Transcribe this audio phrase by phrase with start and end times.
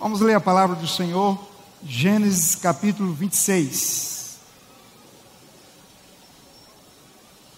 [0.00, 1.36] Vamos ler a palavra do Senhor,
[1.82, 4.38] Gênesis capítulo 26.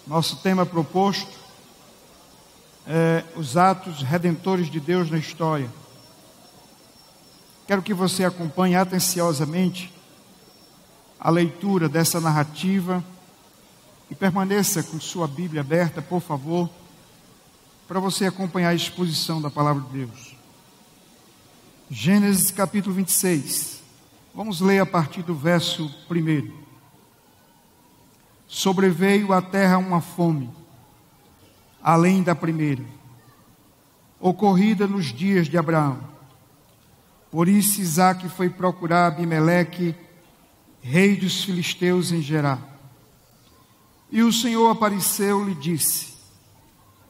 [0.07, 1.39] Nosso tema proposto
[2.87, 5.71] é os atos redentores de Deus na história.
[7.67, 9.93] Quero que você acompanhe atenciosamente
[11.21, 13.05] a leitura dessa narrativa
[14.11, 16.71] e permaneça com sua Bíblia aberta, por favor,
[17.87, 20.40] para você acompanhar a exposição da palavra de Deus.
[21.93, 23.83] Gênesis capítulo 26.
[24.33, 26.53] Vamos ler a partir do verso 1.
[28.47, 30.49] Sobreveio à terra uma fome,
[31.83, 32.85] além da primeira,
[34.21, 35.99] ocorrida nos dias de Abraão.
[37.29, 39.93] Por isso Isaac foi procurar Abimeleque,
[40.81, 42.61] rei dos filisteus em Gerar.
[44.13, 46.15] E o Senhor apareceu e disse: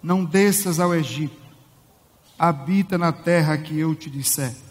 [0.02, 1.36] Não desças ao Egito,
[2.38, 4.69] habita na terra que eu te disser.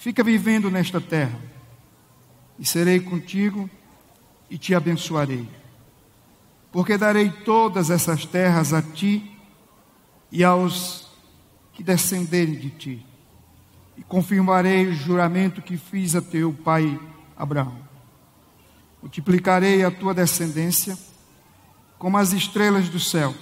[0.00, 1.38] Fica vivendo nesta terra,
[2.58, 3.68] e serei contigo
[4.48, 5.46] e te abençoarei.
[6.72, 9.36] Porque darei todas essas terras a ti
[10.32, 11.06] e aos
[11.74, 13.06] que descenderem de ti.
[13.94, 16.98] E confirmarei o juramento que fiz a teu pai
[17.36, 17.76] Abraão.
[19.02, 20.96] Multiplicarei a tua descendência
[21.98, 23.34] como as estrelas do céu,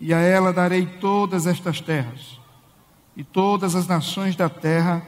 [0.00, 2.42] e a ela darei todas estas terras
[3.16, 5.02] e todas as nações da terra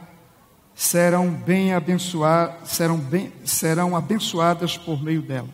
[0.74, 5.48] serão bem abençoadas, serão, bem, serão abençoadas por meio dela.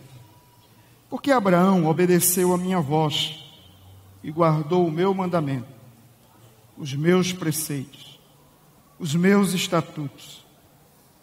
[1.09, 3.39] Porque Abraão obedeceu a minha voz
[4.23, 5.69] e guardou o meu mandamento,
[6.77, 8.19] os meus preceitos,
[8.99, 10.45] os meus estatutos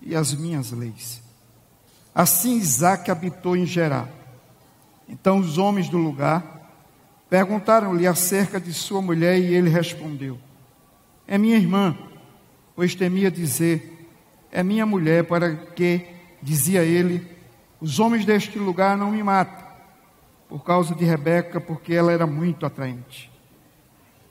[0.01, 1.21] e as minhas leis.
[2.13, 4.09] Assim Isaac habitou em Gerar.
[5.07, 6.71] Então os homens do lugar
[7.29, 10.39] perguntaram-lhe acerca de sua mulher e ele respondeu:
[11.31, 11.95] é minha irmã,
[12.75, 14.09] pois temia dizer,
[14.51, 16.01] é minha mulher, para que,
[16.41, 17.23] dizia ele,
[17.79, 19.63] os homens deste lugar não me matem,
[20.49, 23.31] por causa de Rebeca, porque ela era muito atraente.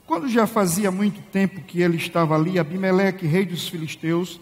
[0.05, 4.41] Quando já fazia muito tempo que ele estava ali, Abimeleque, rei dos filisteus,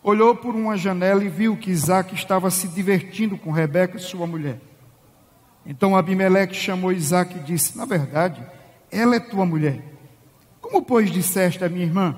[0.00, 4.60] olhou por uma janela e viu que Isaac estava se divertindo com Rebeca, sua mulher.
[5.66, 8.46] Então Abimeleque chamou Isaac e disse: Na verdade,
[8.92, 9.89] ela é tua mulher.
[10.70, 12.16] Como, pois, disseste a minha irmã?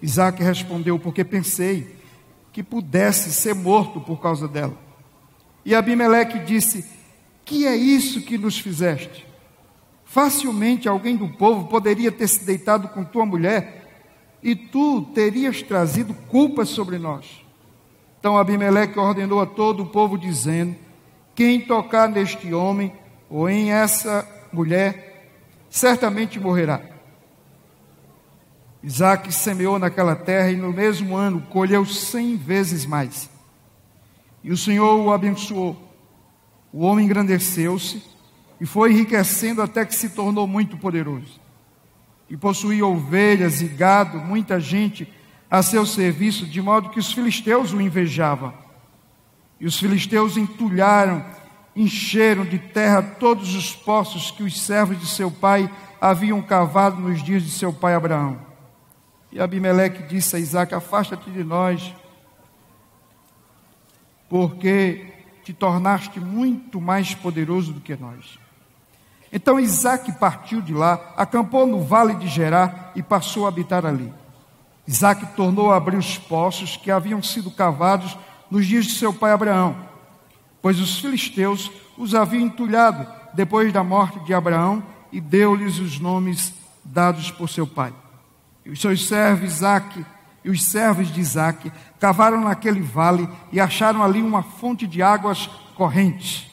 [0.00, 1.94] Isaac respondeu: Porque pensei
[2.52, 4.76] que pudesse ser morto por causa dela.
[5.64, 6.84] E Abimeleque disse:
[7.44, 9.26] Que é isso que nos fizeste?
[10.04, 13.86] Facilmente alguém do povo poderia ter se deitado com tua mulher,
[14.42, 17.44] e tu terias trazido culpa sobre nós.
[18.18, 20.74] Então Abimeleque ordenou a todo o povo, dizendo:
[21.34, 22.90] Quem tocar neste homem
[23.28, 25.28] ou em essa mulher,
[25.68, 26.99] certamente morrerá.
[28.82, 33.28] Isaac semeou naquela terra e no mesmo ano colheu cem vezes mais.
[34.42, 35.76] E o Senhor o abençoou.
[36.72, 38.02] O homem engrandeceu-se
[38.60, 41.40] e foi enriquecendo até que se tornou muito poderoso.
[42.28, 45.12] E possuía ovelhas e gado, muita gente
[45.50, 48.54] a seu serviço, de modo que os filisteus o invejavam.
[49.58, 51.24] E os filisteus entulharam,
[51.74, 55.70] encheram de terra todos os poços que os servos de seu pai
[56.00, 58.49] haviam cavado nos dias de seu pai Abraão.
[59.32, 61.94] E Abimeleque disse a Isaac: Afasta-te de nós,
[64.28, 65.12] porque
[65.44, 68.38] te tornaste muito mais poderoso do que nós.
[69.32, 74.12] Então Isaac partiu de lá, acampou no vale de Gerá e passou a habitar ali.
[74.86, 78.18] Isaac tornou a abrir os poços que haviam sido cavados
[78.50, 79.76] nos dias de seu pai Abraão,
[80.60, 86.52] pois os filisteus os haviam entulhado depois da morte de Abraão e deu-lhes os nomes
[86.84, 87.92] dados por seu pai.
[88.70, 90.06] E os seus servos Isaac
[90.44, 95.48] e os servos de Isaac cavaram naquele vale e acharam ali uma fonte de águas
[95.74, 96.48] correntes.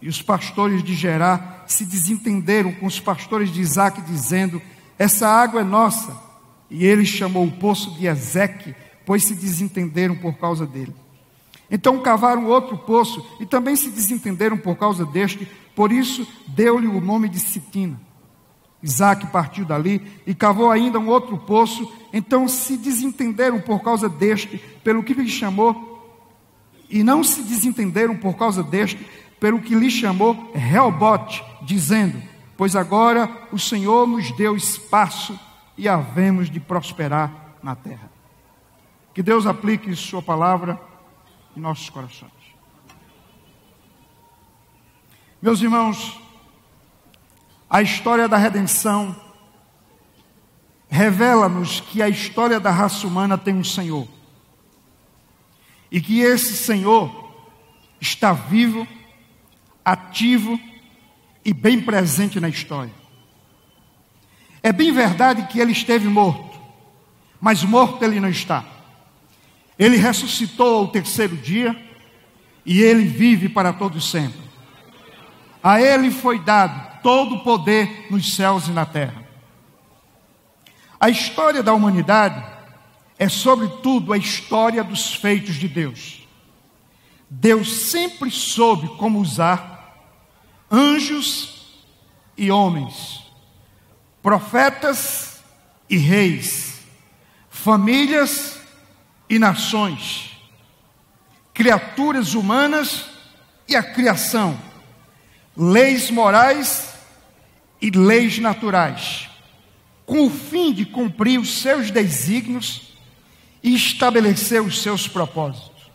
[0.00, 4.62] E os pastores de Gerá se desentenderam com os pastores de Isaac, dizendo:
[4.96, 6.16] Essa água é nossa.
[6.70, 8.72] E ele chamou o poço de Ezeque,
[9.04, 10.94] pois se desentenderam por causa dele.
[11.68, 17.00] Então cavaram outro poço e também se desentenderam por causa deste, por isso deu-lhe o
[17.00, 18.00] nome de Sitina.
[18.82, 24.58] Isaac partiu dali e cavou ainda um outro poço, então se desentenderam por causa deste,
[24.82, 25.88] pelo que lhe chamou,
[26.88, 29.06] e não se desentenderam por causa deste,
[29.38, 32.20] pelo que lhe chamou Reobote, dizendo:
[32.56, 35.38] Pois agora o Senhor nos deu espaço
[35.76, 38.10] e havemos de prosperar na terra.
[39.14, 40.80] Que Deus aplique Sua palavra
[41.56, 42.30] em nossos corações.
[45.40, 46.20] Meus irmãos,
[47.70, 49.14] a história da redenção
[50.88, 54.08] revela-nos que a história da raça humana tem um Senhor.
[55.88, 57.32] E que esse Senhor
[58.00, 58.86] está vivo,
[59.84, 60.58] ativo
[61.44, 62.92] e bem presente na história.
[64.64, 66.60] É bem verdade que ele esteve morto,
[67.40, 68.64] mas morto ele não está.
[69.78, 71.80] Ele ressuscitou ao terceiro dia
[72.66, 74.40] e ele vive para todo sempre.
[75.62, 79.24] A ele foi dado todo o poder nos céus e na terra.
[80.98, 82.60] A história da humanidade
[83.20, 86.26] é, sobretudo, a história dos feitos de Deus.
[87.28, 89.94] Deus sempre soube como usar
[90.70, 91.76] anjos
[92.34, 93.26] e homens,
[94.22, 95.42] profetas
[95.90, 96.80] e reis,
[97.50, 98.58] famílias
[99.28, 100.30] e nações,
[101.52, 103.04] criaturas humanas
[103.68, 104.58] e a criação,
[105.54, 106.89] leis morais
[107.80, 109.30] e leis naturais
[110.10, 112.94] com o fim de cumprir os seus desígnios
[113.62, 115.88] e estabelecer os seus propósitos.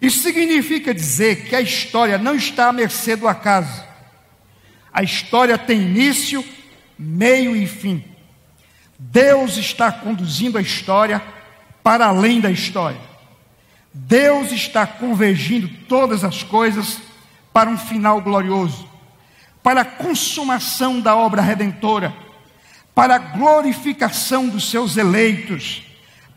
[0.00, 3.84] Isso significa dizer que a história não está à mercê do acaso.
[4.90, 6.42] A história tem início,
[6.98, 8.02] meio e fim.
[8.98, 11.22] Deus está conduzindo a história
[11.82, 13.00] para além da história.
[13.92, 17.02] Deus está convergindo todas as coisas
[17.52, 18.85] para um final glorioso,
[19.66, 22.14] para a consumação da obra redentora
[22.94, 25.82] para a glorificação dos seus eleitos,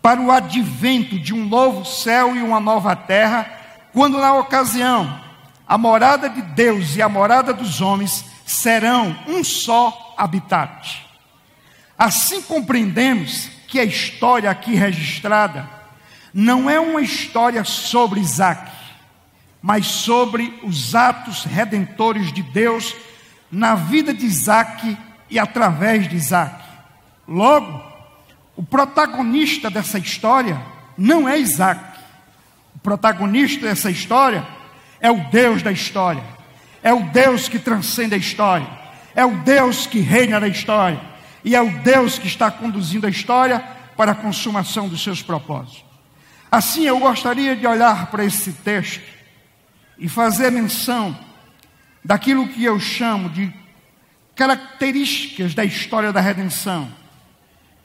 [0.01, 3.45] para o advento de um novo céu e uma nova terra,
[3.93, 5.21] quando na ocasião
[5.67, 11.05] a morada de Deus e a morada dos homens serão um só habitat.
[11.95, 15.69] Assim compreendemos que a história aqui registrada
[16.33, 18.71] não é uma história sobre Isaac,
[19.61, 22.95] mas sobre os atos redentores de Deus
[23.51, 24.97] na vida de Isaac
[25.29, 26.63] e através de Isaac.
[27.27, 27.81] Logo,
[28.55, 30.59] o protagonista dessa história
[30.97, 31.81] não é Isaac.
[32.75, 34.45] O protagonista dessa história
[34.99, 36.23] é o Deus da história.
[36.81, 38.67] É o Deus que transcende a história.
[39.15, 40.99] É o Deus que reina na história.
[41.43, 43.59] E é o Deus que está conduzindo a história
[43.95, 45.83] para a consumação dos seus propósitos.
[46.51, 49.03] Assim, eu gostaria de olhar para esse texto
[49.97, 51.17] e fazer menção
[52.03, 53.53] daquilo que eu chamo de
[54.35, 56.89] características da história da redenção.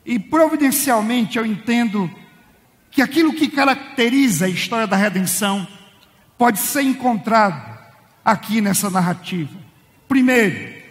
[0.04, 2.10] E providencialmente eu entendo
[2.90, 5.66] que aquilo que caracteriza a história da redenção
[6.38, 7.76] pode ser encontrado
[8.24, 9.58] aqui nessa narrativa.
[10.06, 10.82] Primeiro,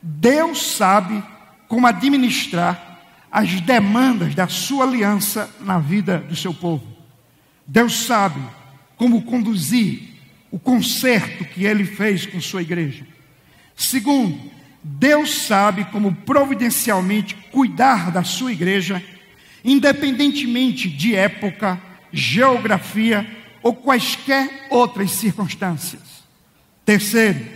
[0.00, 1.22] Deus sabe
[1.66, 3.00] como administrar
[3.30, 6.86] as demandas da sua aliança na vida do seu povo.
[7.66, 8.40] Deus sabe
[8.96, 10.09] como conduzir
[10.50, 13.06] o conserto que ele fez com sua igreja.
[13.76, 14.38] Segundo,
[14.82, 19.02] Deus sabe como providencialmente cuidar da sua igreja,
[19.64, 21.80] independentemente de época,
[22.12, 23.28] geografia
[23.62, 26.24] ou quaisquer outras circunstâncias.
[26.84, 27.46] Terceiro,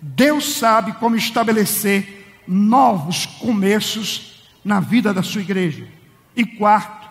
[0.00, 5.86] Deus sabe como estabelecer novos começos na vida da sua igreja.
[6.34, 7.08] E quarto,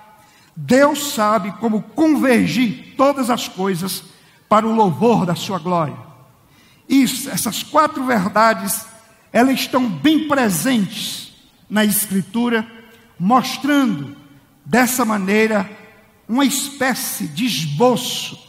[0.56, 4.04] Deus sabe como convergir todas as coisas
[4.50, 5.96] para o louvor da sua glória.
[6.90, 8.88] Isso, essas quatro verdades
[9.32, 11.32] elas estão bem presentes
[11.70, 12.66] na Escritura,
[13.20, 14.18] mostrando
[14.66, 15.70] dessa maneira
[16.28, 18.40] uma espécie de esboço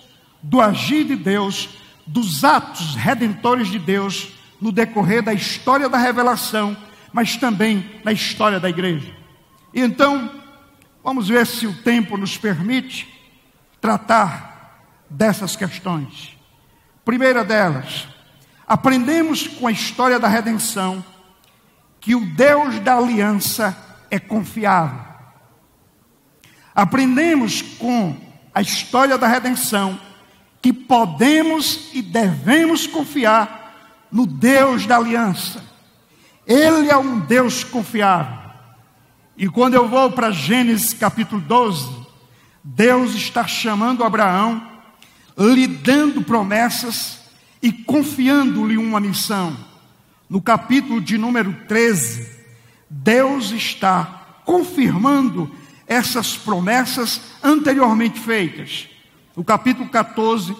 [0.43, 1.69] do agir de Deus,
[2.07, 6.77] dos atos redentores de Deus no decorrer da história da revelação,
[7.13, 9.15] mas também na história da igreja.
[9.75, 10.31] Então,
[11.03, 13.09] vamos ver se o tempo nos permite
[13.81, 14.50] tratar
[15.11, 16.39] dessas questões.
[17.05, 18.07] Primeira delas,
[18.71, 21.05] Aprendemos com a história da redenção
[21.99, 23.77] que o Deus da aliança
[24.09, 25.01] é confiável.
[26.73, 28.17] Aprendemos com
[28.55, 29.99] a história da redenção
[30.63, 35.65] que podemos e devemos confiar no Deus da aliança.
[36.47, 38.39] Ele é um Deus confiável.
[39.37, 42.07] E quando eu vou para Gênesis capítulo 12,
[42.63, 44.70] Deus está chamando Abraão,
[45.41, 47.21] lhe dando promessas
[47.63, 49.57] e confiando-lhe uma missão.
[50.29, 52.29] No capítulo de número 13,
[52.89, 55.51] Deus está confirmando
[55.87, 58.89] essas promessas anteriormente feitas.
[59.35, 60.55] No capítulo 14,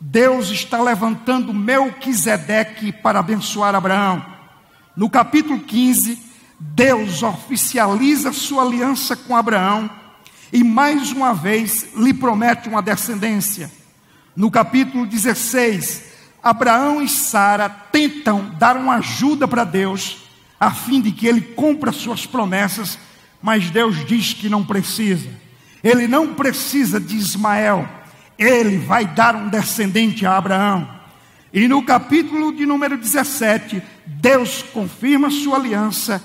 [0.00, 4.24] Deus está levantando Melquisedeque para abençoar Abraão.
[4.96, 6.18] No capítulo 15,
[6.58, 9.90] Deus oficializa sua aliança com Abraão
[10.52, 13.70] e mais uma vez lhe promete uma descendência.
[14.36, 16.04] No capítulo 16,
[16.42, 20.18] Abraão e Sara tentam dar uma ajuda para Deus,
[20.60, 22.98] a fim de que ele cumpra suas promessas,
[23.40, 25.30] mas Deus diz que não precisa.
[25.82, 27.88] Ele não precisa de Ismael,
[28.38, 30.86] ele vai dar um descendente a Abraão.
[31.50, 36.22] E no capítulo de número 17, Deus confirma sua aliança,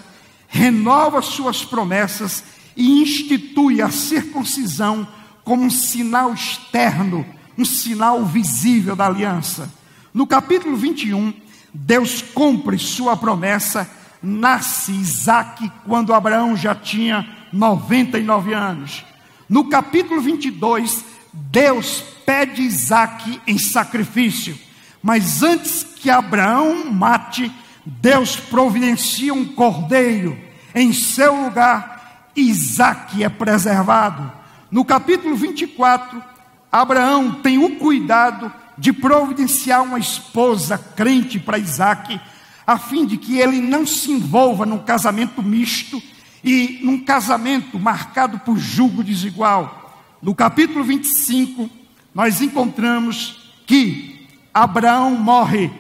[0.50, 2.44] renova suas promessas
[2.76, 5.08] e institui a circuncisão
[5.46, 7.26] como um sinal externo,
[7.58, 9.72] um sinal visível da aliança.
[10.14, 11.34] No capítulo 21,
[11.74, 13.90] Deus cumpre sua promessa,
[14.22, 19.06] nasce Isaac quando Abraão já tinha 99 anos.
[19.48, 21.04] No capítulo 22,
[21.34, 24.58] Deus pede Isaac em sacrifício,
[25.02, 27.52] mas antes que Abraão mate,
[27.86, 30.38] Deus providencia um cordeiro
[30.74, 34.32] em seu lugar, Isaac é preservado.
[34.70, 36.24] No capítulo 24,
[36.72, 42.20] Abraão tem o cuidado de providenciar uma esposa crente para Isaac,
[42.66, 46.02] a fim de que ele não se envolva num casamento misto
[46.44, 50.00] e num casamento marcado por julgo desigual.
[50.22, 51.70] No capítulo 25,
[52.14, 55.72] nós encontramos que Abraão morre.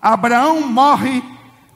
[0.00, 1.22] Abraão morre,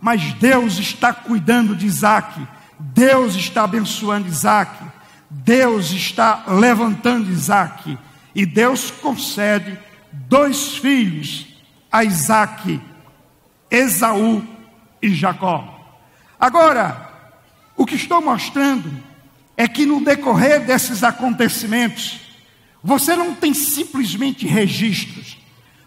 [0.01, 2.47] mas Deus está cuidando de Isaac.
[2.79, 4.85] Deus está abençoando Isaac.
[5.31, 7.99] Deus está levantando Isaac.
[8.39, 9.77] E Deus concede
[10.13, 11.45] dois filhos
[11.91, 12.81] a Isaac,
[13.69, 14.47] Esaú
[15.03, 15.99] e Jacó.
[16.39, 17.35] Agora,
[17.77, 18.97] o que estou mostrando
[19.57, 22.21] é que no decorrer desses acontecimentos,
[22.81, 25.37] você não tem simplesmente registros,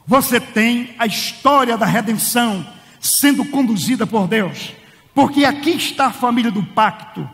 [0.06, 2.68] você tem a história da redenção
[3.00, 4.74] sendo conduzida por Deus,
[5.16, 7.30] porque aqui está a família do pacto,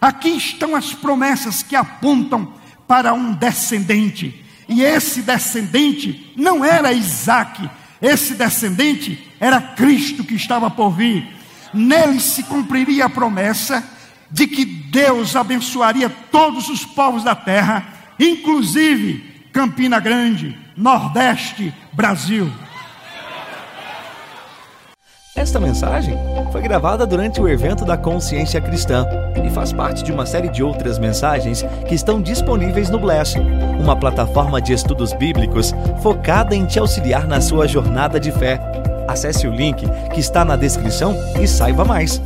[0.00, 2.54] aqui estão as promessas que apontam
[2.86, 4.39] para um descendente,
[4.70, 7.68] e esse descendente não era Isaac,
[8.00, 11.26] esse descendente era Cristo que estava por vir.
[11.74, 13.84] Nele se cumpriria a promessa
[14.30, 17.84] de que Deus abençoaria todos os povos da terra,
[18.16, 22.50] inclusive Campina Grande, Nordeste, Brasil.
[25.36, 26.18] Esta mensagem
[26.50, 29.06] foi gravada durante o evento da Consciência Cristã
[29.46, 33.38] e faz parte de uma série de outras mensagens que estão disponíveis no Bless,
[33.78, 35.72] uma plataforma de estudos bíblicos
[36.02, 38.58] focada em te auxiliar na sua jornada de fé.
[39.08, 42.20] Acesse o link que está na descrição e saiba mais.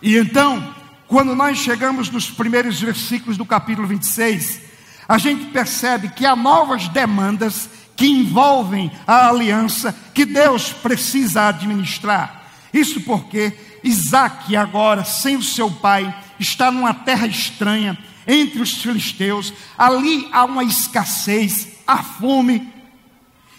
[0.00, 0.74] E então,
[1.06, 4.62] quando nós chegamos nos primeiros versículos do capítulo 26,
[5.06, 7.68] a gente percebe que há novas demandas
[8.02, 12.50] que envolvem a aliança que Deus precisa administrar.
[12.74, 13.52] Isso porque
[13.84, 20.44] Isaac, agora, sem o seu pai, está numa terra estranha, entre os filisteus, ali há
[20.44, 22.72] uma escassez, há fome,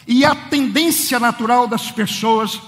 [0.05, 2.59] e a tendência natural das pessoas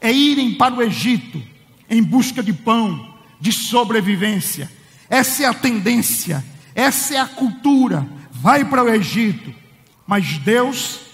[0.00, 1.42] é irem para o Egito
[1.90, 4.72] em busca de pão, de sobrevivência.
[5.10, 6.42] Essa é a tendência,
[6.74, 8.08] essa é a cultura.
[8.30, 9.54] Vai para o Egito.
[10.06, 11.07] Mas Deus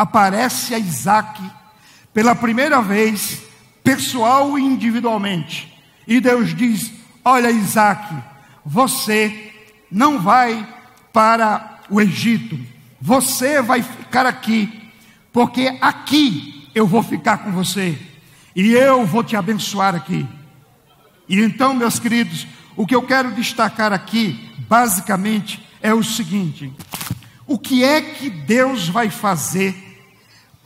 [0.00, 1.42] aparece a Isaac
[2.14, 3.42] pela primeira vez,
[3.84, 5.78] pessoal e individualmente.
[6.08, 6.90] E Deus diz:
[7.22, 8.16] Olha, Isaac,
[8.64, 9.52] você
[9.90, 10.66] não vai
[11.12, 12.58] para o Egito,
[12.98, 14.90] você vai ficar aqui,
[15.30, 17.98] porque aqui eu vou ficar com você,
[18.56, 20.26] e eu vou te abençoar aqui.
[21.28, 26.72] E então, meus queridos, o que eu quero destacar aqui, basicamente, é o seguinte:
[27.50, 29.89] o que é que Deus vai fazer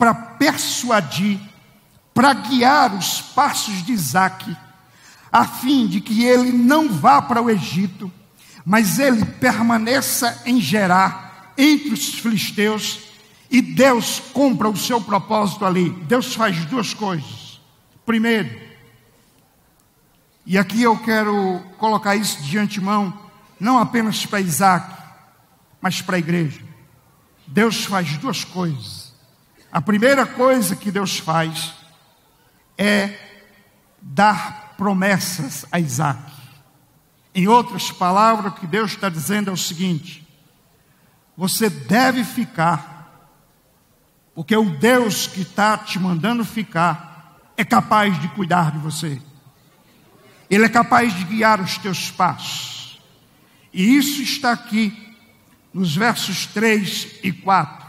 [0.04, 1.40] para persuadir,
[2.12, 4.54] para guiar os passos de Isaac,
[5.32, 8.12] a fim de que ele não vá para o Egito,
[8.66, 13.00] mas ele permaneça em Gerar, entre os filisteus,
[13.50, 15.88] e Deus cumpra o seu propósito ali.
[15.88, 17.58] Deus faz duas coisas.
[18.04, 18.60] Primeiro,
[20.44, 23.18] e aqui eu quero colocar isso de antemão,
[23.58, 24.94] não apenas para Isaac,
[25.80, 26.60] mas para a igreja.
[27.46, 29.03] Deus faz duas coisas.
[29.74, 31.74] A primeira coisa que Deus faz
[32.78, 33.18] é
[34.00, 36.32] dar promessas a Isaac.
[37.34, 40.24] Em outras palavras, o que Deus está dizendo é o seguinte:
[41.36, 43.36] você deve ficar,
[44.32, 49.20] porque o Deus que está te mandando ficar é capaz de cuidar de você,
[50.48, 53.02] Ele é capaz de guiar os teus passos,
[53.72, 55.16] e isso está aqui
[55.72, 57.83] nos versos 3 e 4.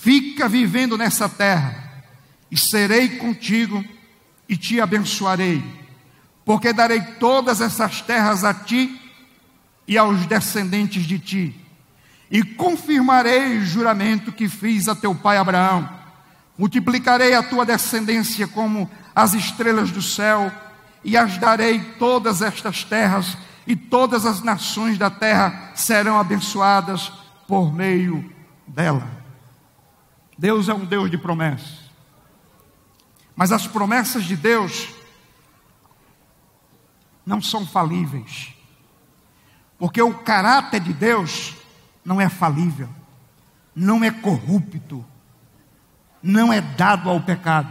[0.00, 2.04] Fica vivendo nessa terra,
[2.50, 3.84] e serei contigo
[4.48, 5.62] e te abençoarei,
[6.44, 9.00] porque darei todas essas terras a ti
[9.86, 11.66] e aos descendentes de ti,
[12.30, 15.88] e confirmarei o juramento que fiz a teu pai Abraão.
[16.56, 20.50] Multiplicarei a tua descendência como as estrelas do céu,
[21.04, 23.36] e as darei todas estas terras,
[23.66, 27.12] e todas as nações da terra serão abençoadas
[27.46, 28.32] por meio
[28.66, 29.17] dela.
[30.38, 31.90] Deus é um Deus de promessas.
[33.34, 34.88] Mas as promessas de Deus
[37.26, 38.54] não são falíveis.
[39.76, 41.56] Porque o caráter de Deus
[42.04, 42.88] não é falível,
[43.74, 45.04] não é corrupto,
[46.22, 47.70] não é dado ao pecado.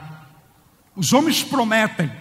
[0.95, 2.11] Os homens prometem,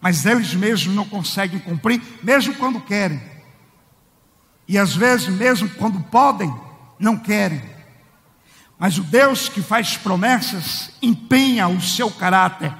[0.00, 3.22] mas eles mesmos não conseguem cumprir, mesmo quando querem.
[4.66, 6.52] E às vezes, mesmo quando podem,
[6.98, 7.75] não querem.
[8.78, 12.72] Mas o Deus que faz promessas empenha o seu caráter,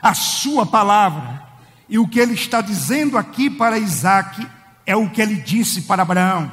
[0.00, 1.42] a sua palavra.
[1.88, 4.46] E o que ele está dizendo aqui para Isaac
[4.86, 6.52] é o que ele disse para Abraão.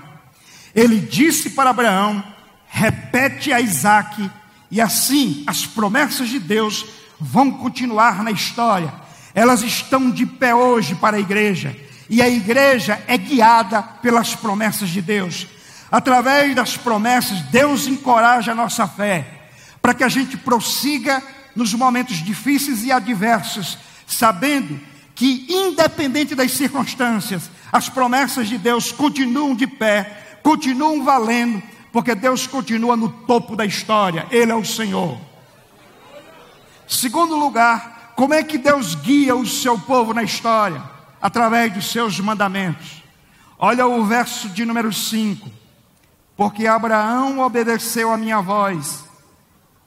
[0.73, 2.23] Ele disse para Abraão,
[2.67, 4.29] repete a Isaac,
[4.69, 6.85] e assim as promessas de Deus
[7.19, 8.93] vão continuar na história.
[9.33, 11.75] Elas estão de pé hoje para a igreja.
[12.09, 15.47] E a igreja é guiada pelas promessas de Deus.
[15.95, 19.25] Através das promessas, Deus encoraja a nossa fé,
[19.81, 21.23] para que a gente prossiga
[21.55, 24.77] nos momentos difíceis e adversos, sabendo
[25.15, 32.45] que, independente das circunstâncias, as promessas de Deus continuam de pé, continuam valendo, porque Deus
[32.45, 35.17] continua no topo da história, Ele é o Senhor.
[36.85, 40.83] Segundo lugar, como é que Deus guia o seu povo na história?
[41.21, 43.01] Através dos seus mandamentos.
[43.57, 45.63] Olha o verso de número 5.
[46.35, 49.05] Porque Abraão obedeceu a minha voz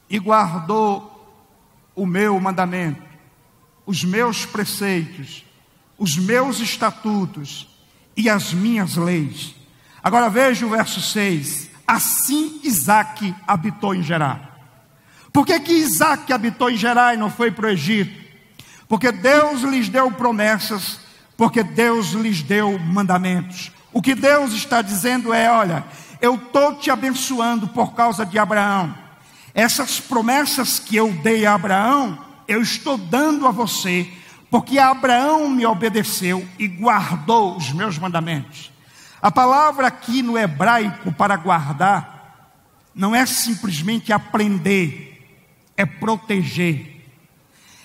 [0.09, 1.15] e guardou
[1.95, 3.03] o meu mandamento,
[3.85, 5.45] os meus preceitos,
[5.99, 7.69] os meus estatutos
[8.17, 9.55] e as minhas leis.
[10.03, 11.69] Agora veja o verso 6.
[11.87, 14.49] Assim Isaac habitou em Gerar.
[15.33, 18.27] Por que, que Isaac habitou em Gerar e não foi para o Egito?
[18.89, 21.01] Porque Deus lhes deu promessas,
[21.37, 23.71] porque Deus lhes deu mandamentos.
[23.93, 25.85] O que Deus está dizendo é: olha,
[26.21, 28.95] eu estou te abençoando por causa de Abraão.
[29.55, 34.11] Essas promessas que eu dei a Abraão, eu estou dando a você,
[34.51, 38.71] porque Abraão me obedeceu e guardou os meus mandamentos.
[39.21, 42.19] A palavra aqui no hebraico para guardar
[42.95, 45.43] não é simplesmente aprender,
[45.77, 47.05] é proteger.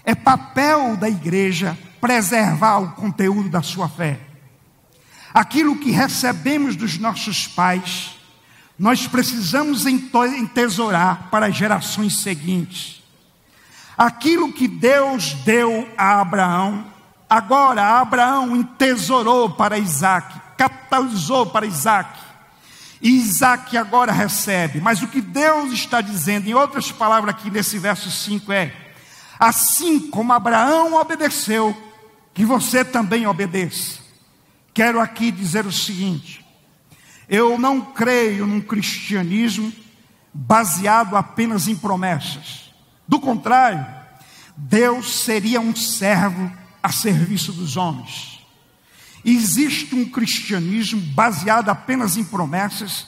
[0.05, 4.19] É papel da igreja preservar o conteúdo da sua fé.
[5.34, 8.17] Aquilo que recebemos dos nossos pais,
[8.77, 13.03] nós precisamos entesourar para gerações seguintes.
[13.97, 16.86] Aquilo que Deus deu a Abraão,
[17.29, 22.19] agora Abraão entesourou para Isaac, capitalizou para Isaac.
[23.01, 24.81] E Isaac agora recebe.
[24.81, 28.73] Mas o que Deus está dizendo, em outras palavras aqui nesse verso 5 é:
[29.38, 31.77] assim como Abraão obedeceu,
[32.33, 33.99] que você também obedeça.
[34.73, 36.42] Quero aqui dizer o seguinte:
[37.34, 39.74] eu não creio num cristianismo
[40.32, 42.72] baseado apenas em promessas.
[43.08, 43.84] Do contrário,
[44.56, 46.52] Deus seria um servo
[46.84, 48.39] a serviço dos homens.
[49.26, 53.08] Existe um cristianismo baseado apenas em promessas,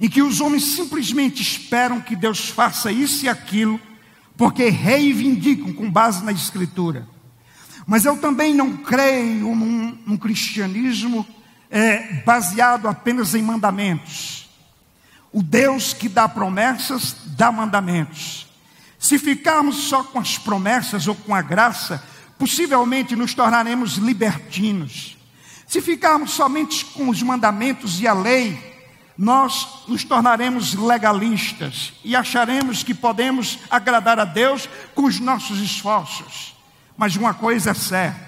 [0.00, 3.80] em que os homens simplesmente esperam que Deus faça isso e aquilo,
[4.36, 7.06] porque reivindicam com base na Escritura.
[7.86, 11.24] Mas eu também não creio num, num cristianismo
[11.76, 14.48] é, baseado apenas em mandamentos.
[15.30, 18.46] O Deus que dá promessas, dá mandamentos.
[18.98, 22.02] Se ficarmos só com as promessas ou com a graça,
[22.38, 25.18] possivelmente nos tornaremos libertinos.
[25.66, 28.58] Se ficarmos somente com os mandamentos e a lei,
[29.18, 36.56] nós nos tornaremos legalistas e acharemos que podemos agradar a Deus com os nossos esforços.
[36.96, 38.25] Mas uma coisa é certa: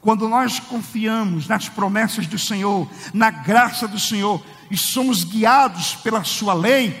[0.00, 6.22] quando nós confiamos nas promessas do Senhor, na graça do Senhor e somos guiados pela
[6.24, 6.94] Sua lei,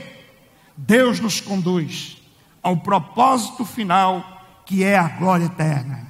[0.76, 2.16] Deus nos conduz
[2.62, 6.06] ao propósito final que é a glória eterna.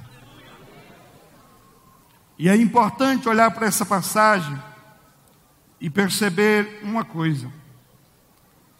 [2.38, 4.58] E é importante olhar para essa passagem
[5.80, 7.50] e perceber uma coisa: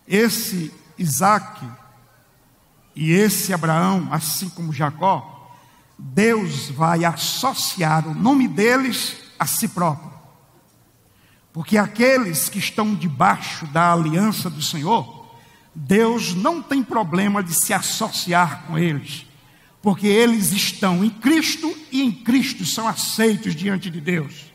[0.09, 1.67] esse Isaac
[2.95, 5.36] e esse Abraão, assim como Jacó,
[5.99, 10.13] Deus vai associar o nome deles a si próprio.
[11.53, 15.35] Porque aqueles que estão debaixo da aliança do Senhor,
[15.75, 19.27] Deus não tem problema de se associar com eles,
[19.81, 24.53] porque eles estão em Cristo e em Cristo são aceitos diante de Deus.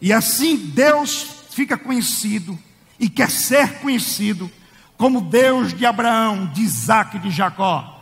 [0.00, 2.58] E assim Deus fica conhecido
[2.98, 4.50] e quer ser conhecido
[4.96, 7.99] como Deus de Abraão, de Isaac e de Jacó.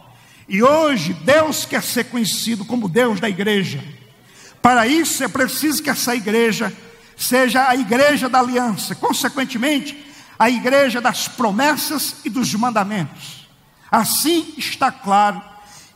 [0.48, 3.84] E hoje Deus quer ser conhecido como Deus da igreja.
[4.62, 6.72] Para isso é preciso que essa igreja
[7.16, 10.06] seja a igreja da aliança, consequentemente,
[10.38, 13.46] a igreja das promessas e dos mandamentos.
[13.90, 15.42] Assim está claro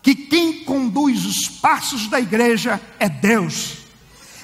[0.03, 3.79] que quem conduz os passos da igreja é Deus.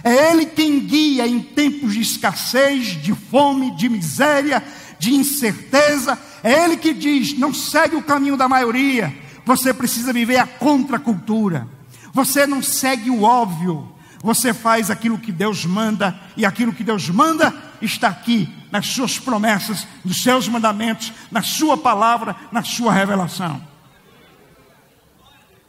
[0.05, 4.63] É Ele quem guia em tempos de escassez, de fome, de miséria,
[4.99, 6.19] de incerteza.
[6.43, 9.13] É Ele que diz: não segue o caminho da maioria,
[9.49, 11.67] você precisa viver a contracultura.
[12.13, 13.91] Você não segue o óbvio,
[14.23, 19.19] você faz aquilo que Deus manda, e aquilo que Deus manda está aqui, nas suas
[19.19, 23.67] promessas, nos seus mandamentos, na sua palavra, na sua revelação.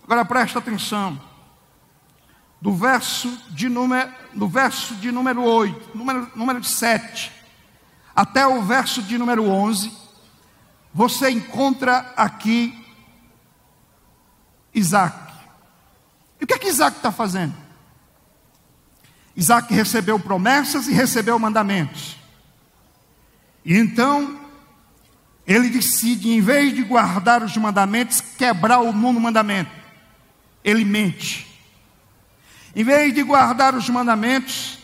[0.04, 1.18] Agora presta atenção.
[2.60, 7.32] Do verso de número, do verso de número 8, número, número 7,
[8.14, 9.90] até o verso de número 11,
[10.94, 12.79] você encontra aqui
[14.74, 15.16] Isaac.
[16.40, 17.56] E o que é que Isaac está fazendo?
[19.36, 22.18] Isaac recebeu promessas e recebeu mandamentos.
[23.64, 24.40] E então,
[25.48, 29.72] ele decide, em vez de guardar os mandamentos, quebrar o nono mandamento.
[30.64, 31.48] Ele mente.
[32.76, 34.80] Em vez de guardar os mandamentos,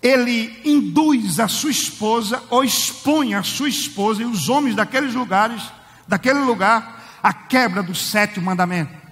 [0.00, 5.62] ele induz a sua esposa, ou expõe a sua esposa e os homens daqueles lugares,
[6.06, 9.07] daquele lugar, a quebra do sétimo mandamento.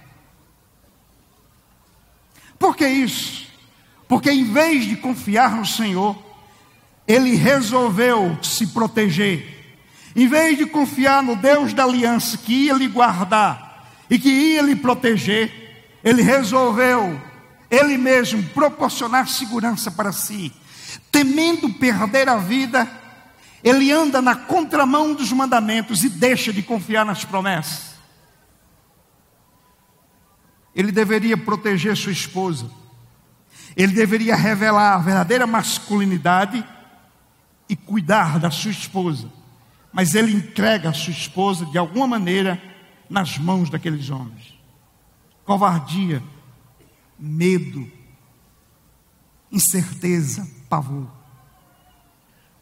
[2.59, 3.47] Por que isso?
[4.07, 6.17] Porque em vez de confiar no Senhor,
[7.07, 9.55] ele resolveu se proteger.
[10.15, 14.61] Em vez de confiar no Deus da aliança que ia lhe guardar e que ia
[14.61, 17.21] lhe proteger, ele resolveu
[17.69, 20.51] ele mesmo proporcionar segurança para si.
[21.11, 22.89] Temendo perder a vida,
[23.63, 27.86] ele anda na contramão dos mandamentos e deixa de confiar nas promessas.
[30.77, 32.69] Ele deveria proteger sua esposa.
[33.75, 36.63] Ele deveria revelar a verdadeira masculinidade
[37.67, 39.27] e cuidar da sua esposa.
[39.91, 42.61] Mas ele entrega a sua esposa de alguma maneira
[43.09, 44.53] nas mãos daqueles homens.
[45.43, 46.21] Covardia,
[47.17, 47.91] medo,
[49.51, 51.07] incerteza, pavor.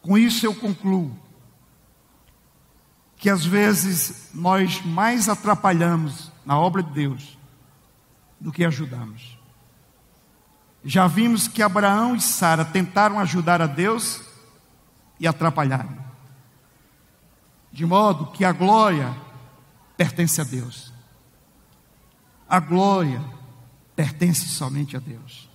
[0.02, 1.20] Com isso eu concluo
[3.18, 7.35] que às vezes nós mais atrapalhamos na obra de Deus
[8.40, 9.38] do que ajudamos.
[10.84, 14.22] Já vimos que Abraão e Sara tentaram ajudar a Deus
[15.20, 15.98] e atrapalharam.
[17.72, 19.16] De modo que a glória
[19.98, 20.94] pertence a Deus.
[22.48, 23.24] A glória
[23.96, 25.50] pertence somente a Deus.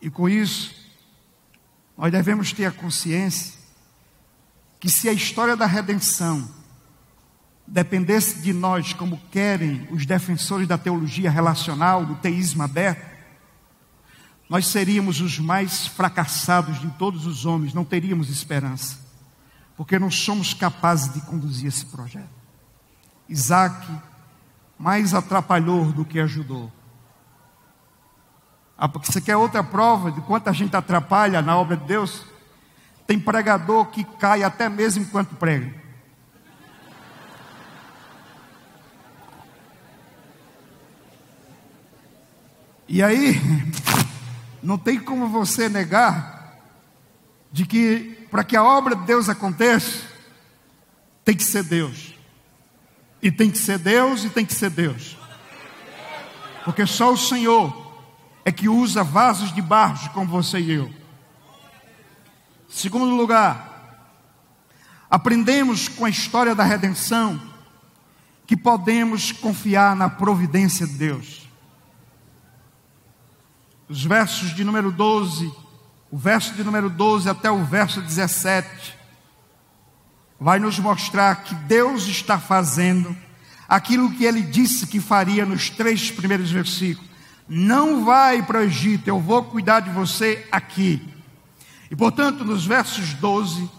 [0.00, 0.74] E com isso,
[1.96, 3.58] nós devemos ter a consciência
[4.80, 6.48] que se a história da redenção
[7.70, 13.06] dependesse de nós, como querem os defensores da teologia relacional, do teísmo aberto,
[14.48, 18.98] nós seríamos os mais fracassados de todos os homens, não teríamos esperança,
[19.76, 22.38] porque não somos capazes de conduzir esse projeto.
[23.28, 23.86] Isaac
[24.78, 26.72] mais atrapalhou do que ajudou.
[28.76, 32.24] Ah, porque você quer outra prova de quanta gente atrapalha na obra de Deus?
[33.06, 35.87] Tem pregador que cai até mesmo enquanto prega.
[42.88, 43.38] E aí,
[44.62, 46.56] não tem como você negar
[47.52, 50.04] de que para que a obra de Deus aconteça,
[51.24, 52.14] tem que ser Deus.
[53.20, 55.16] E tem que ser Deus e tem que ser Deus.
[56.64, 57.88] Porque só o Senhor
[58.44, 60.90] é que usa vasos de barro como você e eu.
[62.68, 64.08] Segundo lugar,
[65.10, 67.40] aprendemos com a história da redenção
[68.46, 71.47] que podemos confiar na providência de Deus.
[73.88, 75.50] Os versos de número 12,
[76.10, 78.94] o verso de número 12 até o verso 17,
[80.38, 83.16] vai nos mostrar que Deus está fazendo
[83.66, 87.08] aquilo que ele disse que faria nos três primeiros versículos.
[87.48, 91.02] Não vai para o Egito, eu vou cuidar de você aqui.
[91.90, 93.70] E portanto, nos versos 12,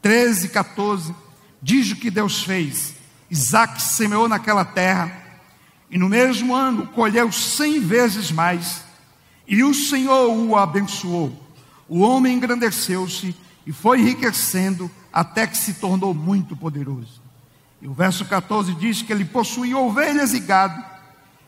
[0.00, 1.14] 13 e 14,
[1.60, 2.94] diz o que Deus fez.
[3.28, 5.10] Isaac semeou naquela terra,
[5.90, 8.85] e no mesmo ano colheu cem vezes mais,
[9.46, 11.32] e o Senhor o abençoou.
[11.88, 13.34] O homem engrandeceu-se
[13.66, 17.22] e foi enriquecendo até que se tornou muito poderoso.
[17.80, 20.82] E o verso 14 diz que ele possuía ovelhas e gado,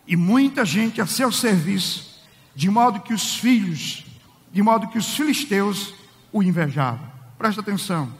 [0.06, 2.22] e muita gente a seu serviço,
[2.54, 4.06] de modo que os filhos,
[4.52, 5.94] de modo que os filisteus
[6.32, 7.06] o invejavam.
[7.36, 8.12] Presta atenção.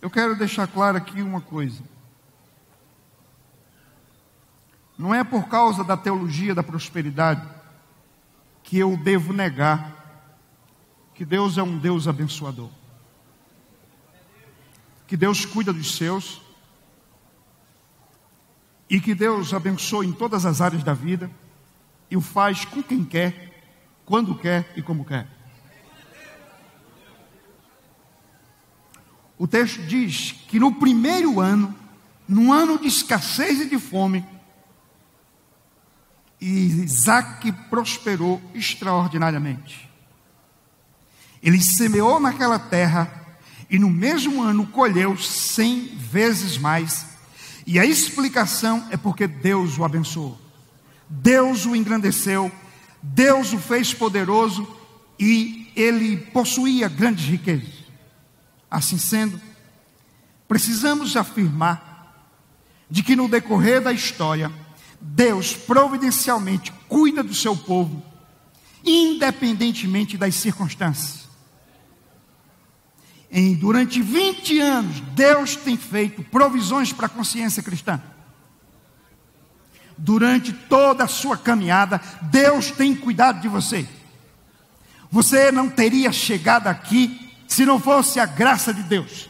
[0.00, 1.82] Eu quero deixar claro aqui uma coisa.
[5.00, 7.48] Não é por causa da teologia da prosperidade
[8.62, 9.96] que eu devo negar
[11.14, 12.68] que Deus é um Deus abençoador.
[15.06, 16.42] Que Deus cuida dos seus.
[18.90, 21.30] E que Deus abençoa em todas as áreas da vida
[22.10, 23.64] e o faz com quem quer,
[24.04, 25.26] quando quer e como quer.
[29.38, 31.74] O texto diz que no primeiro ano,
[32.28, 34.26] num ano de escassez e de fome,
[36.40, 39.90] Isaac prosperou extraordinariamente.
[41.42, 47.06] Ele semeou naquela terra e no mesmo ano colheu cem vezes mais.
[47.66, 50.40] E a explicação é porque Deus o abençoou.
[51.08, 52.50] Deus o engrandeceu,
[53.02, 54.66] Deus o fez poderoso
[55.18, 57.80] e ele possuía grandes riquezas.
[58.70, 59.40] Assim sendo,
[60.46, 61.88] precisamos afirmar
[62.88, 64.50] de que no decorrer da história,
[65.00, 68.04] Deus providencialmente cuida do seu povo,
[68.84, 71.28] independentemente das circunstâncias.
[73.30, 78.02] Em, durante 20 anos, Deus tem feito provisões para a consciência cristã.
[79.96, 83.86] Durante toda a sua caminhada, Deus tem cuidado de você.
[85.10, 89.28] Você não teria chegado aqui se não fosse a graça de Deus,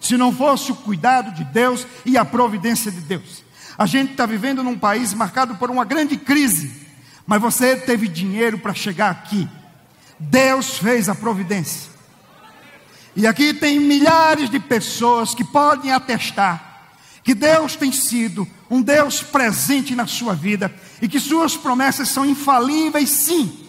[0.00, 3.42] se não fosse o cuidado de Deus e a providência de Deus.
[3.80, 6.86] A gente está vivendo num país marcado por uma grande crise,
[7.26, 9.48] mas você teve dinheiro para chegar aqui.
[10.18, 11.90] Deus fez a providência.
[13.16, 16.66] E aqui tem milhares de pessoas que podem atestar
[17.22, 22.26] que Deus tem sido um Deus presente na sua vida e que suas promessas são
[22.26, 23.66] infalíveis, sim.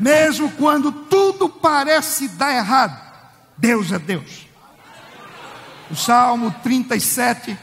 [0.00, 3.00] Mesmo quando tudo parece dar errado,
[3.56, 4.48] Deus é Deus.
[5.88, 7.56] O Salmo 37,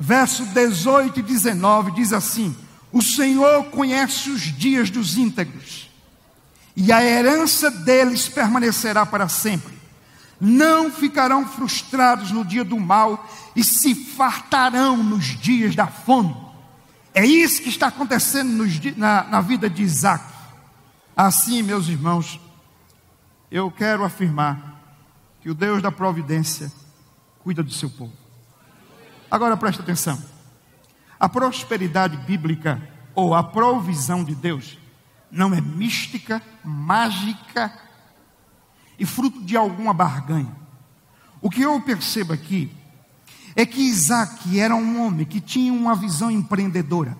[0.00, 2.56] verso 18 e 19 diz assim:
[2.90, 5.88] O Senhor conhece os dias dos íntegros,
[6.74, 9.80] e a herança deles permanecerá para sempre
[10.40, 16.34] não ficarão frustrados no dia do mal e se fartarão nos dias da fome.
[17.12, 20.24] É isso que está acontecendo nos, na, na vida de Isaac.
[21.14, 22.40] Assim, meus irmãos,
[23.50, 24.80] eu quero afirmar
[25.42, 26.72] que o Deus da providência
[27.42, 28.19] cuida do seu povo.
[29.30, 30.20] Agora presta atenção.
[31.18, 32.80] A prosperidade bíblica
[33.14, 34.78] ou a provisão de Deus
[35.30, 37.72] não é mística, mágica
[38.98, 40.54] e fruto de alguma barganha.
[41.40, 42.70] O que eu percebo aqui
[43.54, 47.16] é que Isaac era um homem que tinha uma visão empreendedora.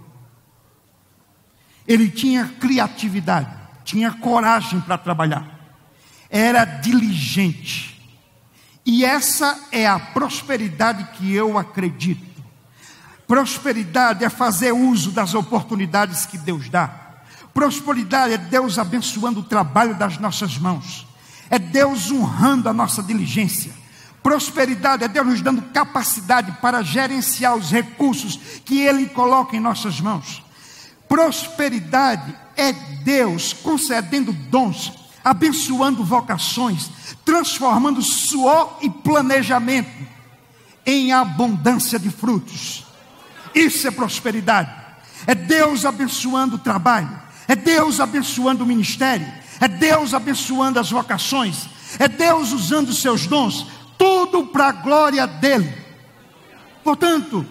[1.86, 3.50] Ele tinha criatividade,
[3.84, 5.58] tinha coragem para trabalhar,
[6.28, 7.99] era diligente.
[8.90, 12.42] E essa é a prosperidade que eu acredito.
[13.26, 16.90] Prosperidade é fazer uso das oportunidades que Deus dá.
[17.54, 21.06] Prosperidade é Deus abençoando o trabalho das nossas mãos
[21.50, 23.72] é Deus honrando a nossa diligência.
[24.22, 30.00] Prosperidade é Deus nos dando capacidade para gerenciar os recursos que Ele coloca em nossas
[30.00, 30.44] mãos.
[31.08, 32.72] Prosperidade é
[33.02, 34.92] Deus concedendo dons,
[35.24, 36.90] abençoando vocações,
[37.24, 39.90] transformando suor e planejamento
[40.84, 42.86] em abundância de frutos.
[43.54, 44.80] Isso é prosperidade.
[45.26, 49.26] É Deus abençoando o trabalho, é Deus abençoando o ministério,
[49.60, 53.66] é Deus abençoando as vocações, é Deus usando os seus dons,
[53.98, 55.72] tudo para a glória dele.
[56.82, 57.44] Portanto,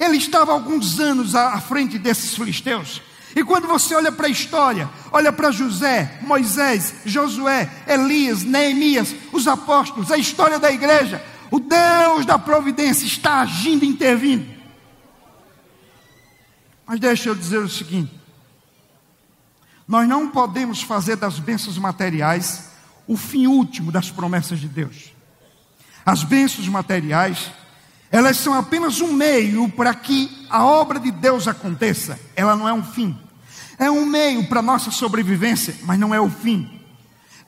[0.00, 3.02] ele estava alguns anos à frente desses filisteus.
[3.34, 9.48] E quando você olha para a história, olha para José, Moisés, Josué, Elias, Neemias, os
[9.48, 14.46] apóstolos, a história da igreja, o Deus da providência está agindo, intervindo.
[16.86, 18.12] Mas deixa eu dizer o seguinte:
[19.86, 22.70] nós não podemos fazer das bênçãos materiais
[23.06, 25.12] o fim último das promessas de Deus.
[26.04, 27.50] As bênçãos materiais,
[28.10, 32.18] elas são apenas um meio para que a obra de Deus aconteça.
[32.34, 33.18] Ela não é um fim.
[33.82, 36.80] É um meio para nossa sobrevivência, mas não é o fim.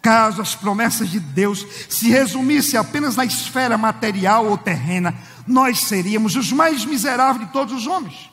[0.03, 5.15] Caso as promessas de Deus se resumissem apenas na esfera material ou terrena,
[5.47, 8.29] nós seríamos os mais miseráveis de todos os homens.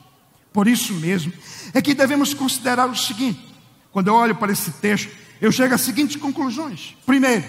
[0.52, 1.32] Por isso mesmo
[1.76, 3.54] é que devemos considerar o seguinte:
[3.92, 6.98] quando eu olho para esse texto, eu chego às seguintes conclusões.
[7.06, 7.46] Primeiro,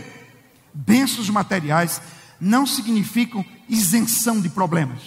[0.75, 2.03] bênçãos materiais
[2.39, 5.01] não significam isenção de problemas.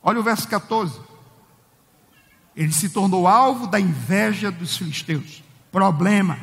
[0.00, 1.00] Olha o verso 14.
[2.56, 5.42] Ele se tornou alvo da inveja dos filisteus.
[5.72, 6.38] Problema.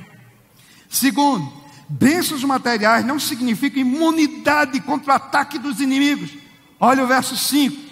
[0.90, 1.52] Segundo,
[1.88, 6.32] bênçãos materiais não significam imunidade contra o ataque dos inimigos.
[6.80, 7.92] Olha o verso 5.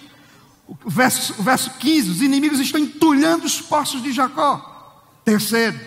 [0.84, 5.06] O verso, o verso 15: os inimigos estão entulhando os poços de Jacó.
[5.24, 5.80] Terceiro,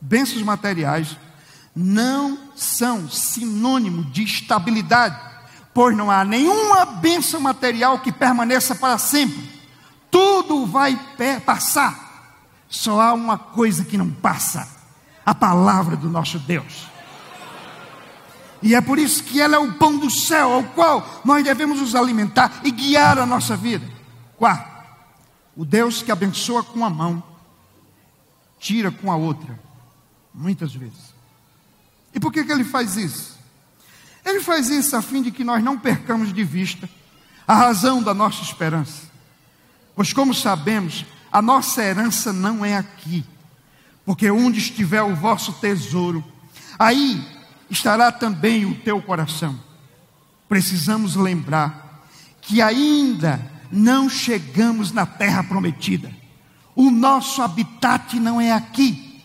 [0.00, 1.16] bênçãos materiais
[1.74, 5.18] não são sinônimo de estabilidade,
[5.72, 9.53] pois não há nenhuma bênção material que permaneça para sempre.
[10.14, 10.96] Tudo vai
[11.44, 12.38] passar.
[12.68, 14.68] Só há uma coisa que não passa:
[15.26, 16.86] a palavra do nosso Deus.
[18.62, 21.80] E é por isso que ela é o pão do céu, ao qual nós devemos
[21.80, 23.90] nos alimentar e guiar a nossa vida.
[24.36, 24.86] Quarto,
[25.56, 27.20] o Deus que abençoa com a mão,
[28.60, 29.58] tira com a outra,
[30.32, 31.12] muitas vezes.
[32.14, 33.36] E por que, que ele faz isso?
[34.24, 36.88] Ele faz isso a fim de que nós não percamos de vista
[37.48, 39.13] a razão da nossa esperança.
[39.94, 43.24] Pois, como sabemos, a nossa herança não é aqui,
[44.04, 46.24] porque onde estiver o vosso tesouro,
[46.78, 47.26] aí
[47.70, 49.58] estará também o teu coração.
[50.48, 52.04] Precisamos lembrar
[52.40, 56.12] que ainda não chegamos na terra prometida.
[56.76, 59.22] O nosso habitat não é aqui.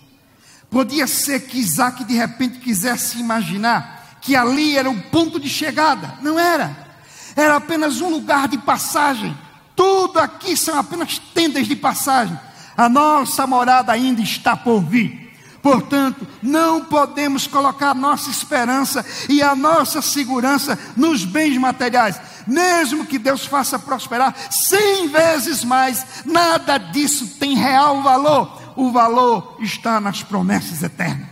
[0.69, 6.15] Podia ser que Isaac de repente quisesse imaginar que ali era o ponto de chegada.
[6.21, 6.87] Não era.
[7.35, 9.35] Era apenas um lugar de passagem.
[9.79, 12.37] Tudo aqui são apenas tendas de passagem.
[12.75, 15.33] A nossa morada ainda está por vir.
[15.61, 22.19] Portanto, não podemos colocar nossa esperança e a nossa segurança nos bens materiais.
[22.45, 28.61] Mesmo que Deus faça prosperar cem vezes mais, nada disso tem real valor.
[28.75, 31.29] O valor está nas promessas eternas.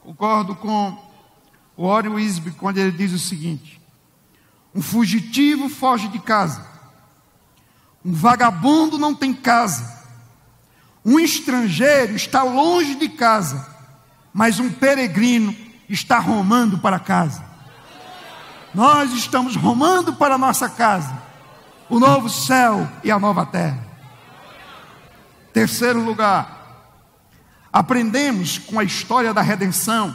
[0.00, 0.96] Concordo com
[1.76, 3.79] o Warren Wisby quando ele diz o seguinte:
[4.74, 6.66] um fugitivo foge de casa,
[8.04, 10.00] um vagabundo não tem casa
[11.04, 13.66] um estrangeiro está longe de casa,
[14.32, 15.54] mas um peregrino
[15.88, 17.44] está romando para casa.
[18.74, 21.18] Nós estamos romando para a nossa casa,
[21.88, 23.88] o novo céu e a nova terra.
[25.52, 26.92] Terceiro lugar,
[27.72, 30.14] aprendemos com a história da redenção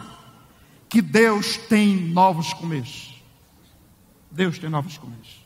[0.87, 3.14] que Deus tem novos começos.
[4.35, 5.43] Deus tem novos começos.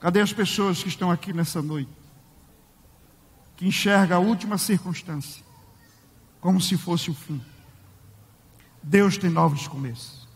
[0.00, 2.00] Cadê as pessoas que estão aqui nessa noite?
[3.60, 5.44] que enxerga a última circunstância
[6.40, 7.44] como se fosse o fim.
[8.82, 10.26] Deus tem novos começos.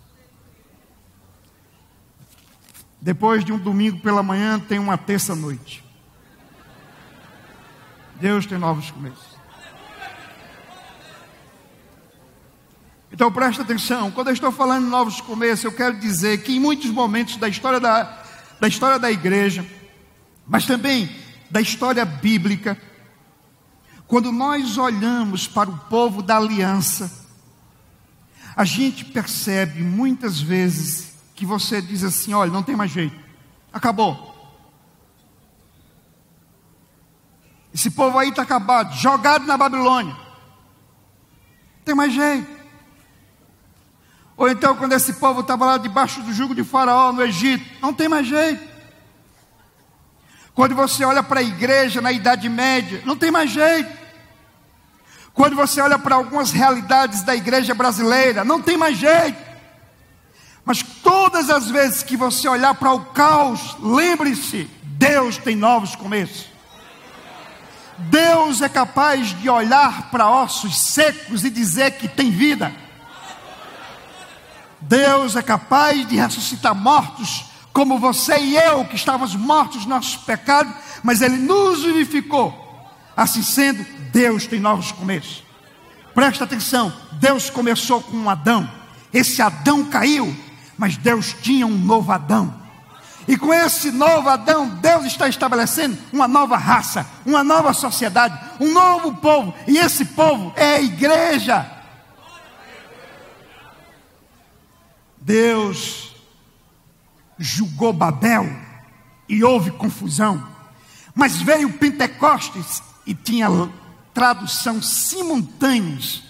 [3.01, 5.83] Depois de um domingo pela manhã, tem uma terça-noite.
[8.21, 9.34] Deus tem novos começos.
[13.14, 16.59] Então presta atenção, quando eu estou falando de novos começos, eu quero dizer que em
[16.59, 18.24] muitos momentos da história da,
[18.59, 19.64] da história da igreja,
[20.44, 21.09] mas também
[21.48, 22.77] da história bíblica,
[24.09, 27.24] quando nós olhamos para o povo da aliança,
[28.57, 33.16] a gente percebe muitas vezes que você diz assim: olha, não tem mais jeito,
[33.72, 34.35] acabou.
[37.72, 40.14] Esse povo aí está acabado, jogado na Babilônia.
[40.14, 42.54] Não tem mais jeito.
[44.37, 47.92] Ou então, quando esse povo estava lá debaixo do jugo de Faraó no Egito, não
[47.92, 48.75] tem mais jeito.
[50.55, 54.05] Quando você olha para a igreja na Idade Média, não tem mais jeito.
[55.33, 59.42] Quando você olha para algumas realidades da igreja brasileira, não tem mais jeito.
[60.64, 66.47] Mas todas as vezes que você olhar para o caos, lembre-se: Deus tem novos começos.
[67.99, 72.73] Deus é capaz de olhar para ossos secos e dizer que tem vida.
[74.88, 80.16] Deus é capaz de ressuscitar mortos como você e eu, que estávamos mortos nos nossos
[80.16, 82.62] pecados, mas Ele nos vivificou.
[83.16, 85.42] Assim sendo, Deus tem novos começos.
[86.14, 88.70] Presta atenção: Deus começou com Adão,
[89.12, 90.35] esse Adão caiu,
[90.79, 92.62] mas Deus tinha um novo Adão.
[93.27, 98.73] E com esse novo Adão, Deus está estabelecendo uma nova raça, uma nova sociedade, um
[98.73, 101.73] novo povo, e esse povo é a igreja.
[105.24, 106.14] Deus
[107.38, 108.44] julgou Babel
[109.27, 110.46] e houve confusão.
[111.14, 113.48] Mas veio Pentecostes e tinha
[114.12, 116.22] tradução simultâneas.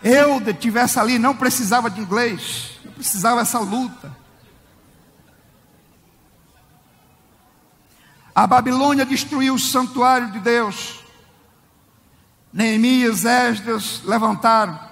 [0.00, 4.16] Eu tivesse ali, não precisava de inglês, não precisava essa luta.
[8.32, 11.00] A Babilônia destruiu o santuário de Deus.
[12.52, 14.91] Neemias, Esdras levantaram.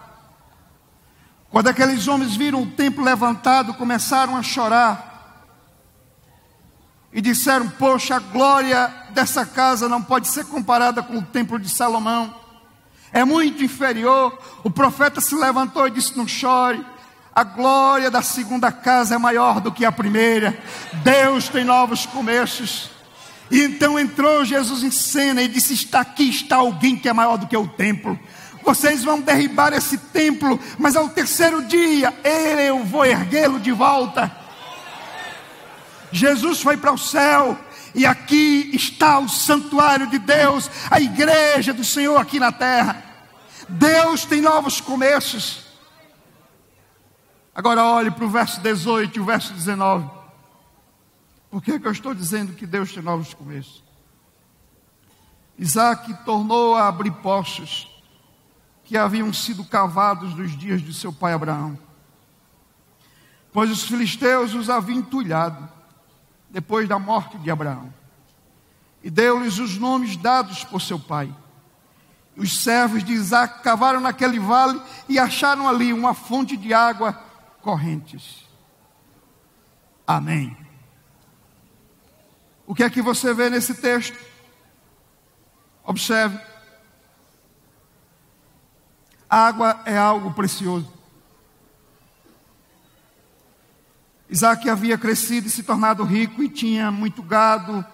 [1.51, 5.45] Quando aqueles homens viram o templo levantado, começaram a chorar
[7.13, 11.69] e disseram: Poxa, a glória dessa casa não pode ser comparada com o templo de
[11.69, 12.33] Salomão,
[13.13, 14.39] é muito inferior.
[14.63, 16.85] O profeta se levantou e disse: Não chore,
[17.35, 20.57] A glória da segunda casa é maior do que a primeira.
[21.03, 22.91] Deus tem novos começos.
[23.51, 27.37] E então entrou Jesus em cena e disse: Está aqui, está alguém que é maior
[27.37, 28.17] do que o templo.
[28.63, 34.31] Vocês vão derribar esse templo, mas ao terceiro dia eu vou erguê-lo de volta.
[36.13, 37.59] Jesus foi para o céu,
[37.95, 43.03] e aqui está o santuário de Deus, a igreja do Senhor aqui na terra.
[43.69, 45.65] Deus tem novos começos.
[47.55, 50.09] Agora olhe para o verso 18 e o verso 19.
[51.51, 53.83] Por que, que eu estou dizendo que Deus tem novos começos?
[55.59, 57.89] Isaac tornou a abrir poços
[58.91, 61.78] que haviam sido cavados nos dias de seu pai Abraão,
[63.53, 65.68] pois os filisteus os haviam entulhado
[66.51, 67.95] depois da morte de Abraão,
[69.01, 71.32] e deu-lhes os nomes dados por seu pai.
[72.36, 77.12] Os servos de Isaac cavaram naquele vale e acharam ali uma fonte de água
[77.62, 78.45] correntes.
[80.05, 80.57] Amém.
[82.66, 84.18] O que é que você vê nesse texto?
[85.84, 86.50] Observe.
[89.31, 90.93] Água é algo precioso.
[94.28, 97.85] Isaac havia crescido e se tornado rico e tinha muito gado,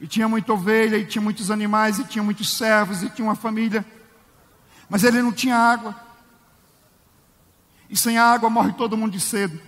[0.00, 3.36] e tinha muita ovelha, e tinha muitos animais, e tinha muitos servos, e tinha uma
[3.36, 3.86] família.
[4.88, 5.94] Mas ele não tinha água.
[7.88, 9.60] E sem água morre todo mundo de sede.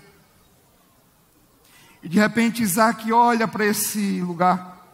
[2.02, 4.84] E de repente Isaac olha para esse lugar.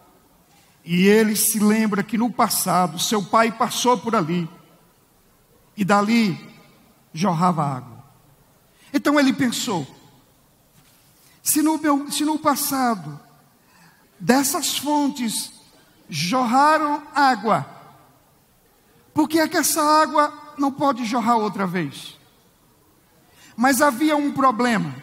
[0.84, 4.48] E ele se lembra que no passado seu pai passou por ali
[5.76, 6.38] e dali
[7.12, 8.04] jorrava água.
[8.92, 9.86] Então ele pensou:
[11.42, 13.20] se no, meu, se no passado
[14.18, 15.52] dessas fontes
[16.08, 17.66] jorraram água,
[19.12, 22.16] por que é que essa água não pode jorrar outra vez?
[23.56, 24.94] Mas havia um problema.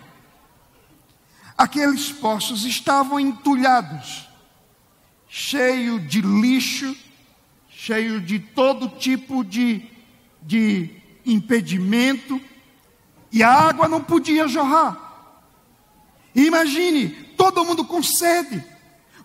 [1.58, 4.28] Aqueles poços estavam entulhados,
[5.30, 6.96] cheio de lixo,
[7.70, 9.93] cheio de todo tipo de
[10.46, 10.90] de
[11.26, 12.40] impedimento
[13.32, 14.98] e a água não podia jorrar.
[16.36, 18.64] imagine, todo mundo com sede.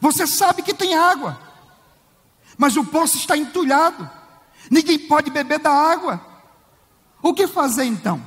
[0.00, 1.40] Você sabe que tem água,
[2.56, 4.08] mas o poço está entulhado.
[4.70, 6.24] Ninguém pode beber da água.
[7.20, 8.22] O que fazer então?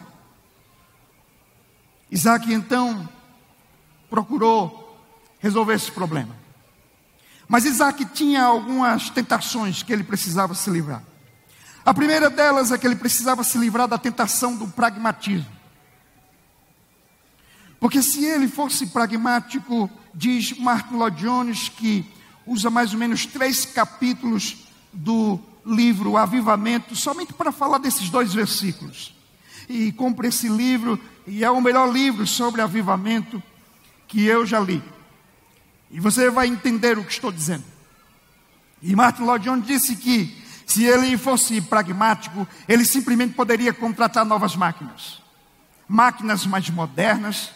[2.10, 3.08] Isaac então
[4.10, 5.00] procurou
[5.39, 6.36] resolver esse problema.
[7.48, 11.04] Mas Isaac tinha algumas tentações que ele precisava se livrar.
[11.86, 15.50] A primeira delas é que ele precisava se livrar da tentação do pragmatismo.
[17.80, 22.06] Porque se ele fosse pragmático, diz Martin Lloyd Jones, que
[22.46, 29.16] usa mais ou menos três capítulos do livro Avivamento, somente para falar desses dois versículos.
[29.68, 33.42] E compre esse livro, e é o melhor livro sobre avivamento
[34.08, 34.84] que eu já li.
[35.90, 37.64] E você vai entender o que estou dizendo.
[38.82, 40.41] E Martin Lloyd Jones disse que
[40.72, 45.22] se ele fosse pragmático, ele simplesmente poderia contratar novas máquinas,
[45.86, 47.52] máquinas mais modernas,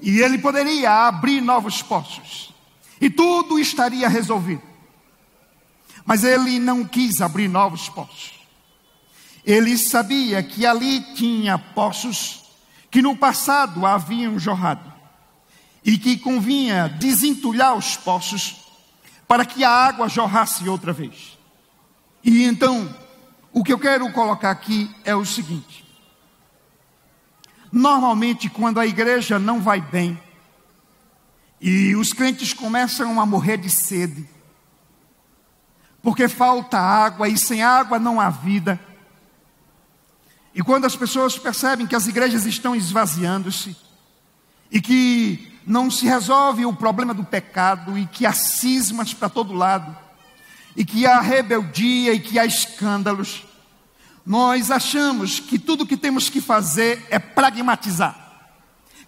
[0.00, 2.54] e ele poderia abrir novos poços,
[2.98, 4.62] e tudo estaria resolvido.
[6.06, 8.32] Mas ele não quis abrir novos poços.
[9.44, 12.44] Ele sabia que ali tinha poços
[12.90, 14.90] que no passado haviam jorrado
[15.84, 18.56] e que convinha desentulhar os poços
[19.28, 21.33] para que a água jorrasse outra vez.
[22.24, 22.88] E então,
[23.52, 25.84] o que eu quero colocar aqui é o seguinte:
[27.70, 30.18] normalmente, quando a igreja não vai bem,
[31.60, 34.26] e os crentes começam a morrer de sede,
[36.02, 38.80] porque falta água e sem água não há vida.
[40.54, 43.76] E quando as pessoas percebem que as igrejas estão esvaziando-se
[44.70, 49.52] e que não se resolve o problema do pecado e que há cismas para todo
[49.52, 50.03] lado,
[50.76, 53.44] e que há rebeldia e que há escândalos,
[54.26, 58.16] nós achamos que tudo que temos que fazer é pragmatizar.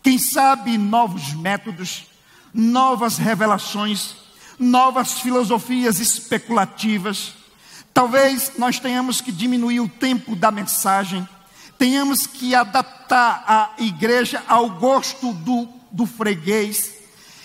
[0.03, 2.07] Quem sabe novos métodos,
[2.53, 4.15] novas revelações,
[4.59, 7.35] novas filosofias especulativas.
[7.93, 11.27] Talvez nós tenhamos que diminuir o tempo da mensagem,
[11.79, 16.96] tenhamos que adaptar a igreja ao gosto do, do freguês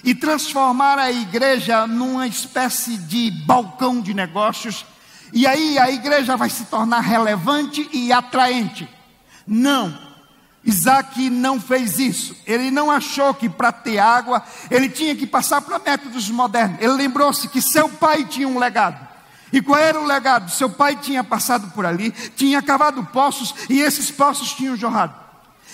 [0.03, 4.85] e transformar a igreja numa espécie de balcão de negócios,
[5.33, 8.89] e aí a igreja vai se tornar relevante e atraente.
[9.47, 9.97] Não,
[10.63, 12.35] Isaac não fez isso.
[12.45, 16.79] Ele não achou que para ter água ele tinha que passar para métodos modernos.
[16.79, 19.09] Ele lembrou-se que seu pai tinha um legado.
[19.51, 20.49] E qual era o legado?
[20.49, 25.13] Seu pai tinha passado por ali, tinha cavado poços e esses poços tinham jorrado.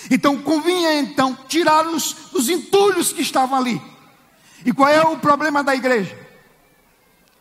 [0.10, 3.82] Então convinha então tirar os, os entulhos que estavam ali.
[4.68, 6.14] E qual é o problema da igreja?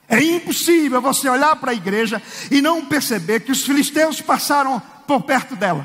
[0.09, 2.23] É impossível você olhar para a igreja
[2.53, 5.85] e não perceber que os filisteus passaram por perto dela.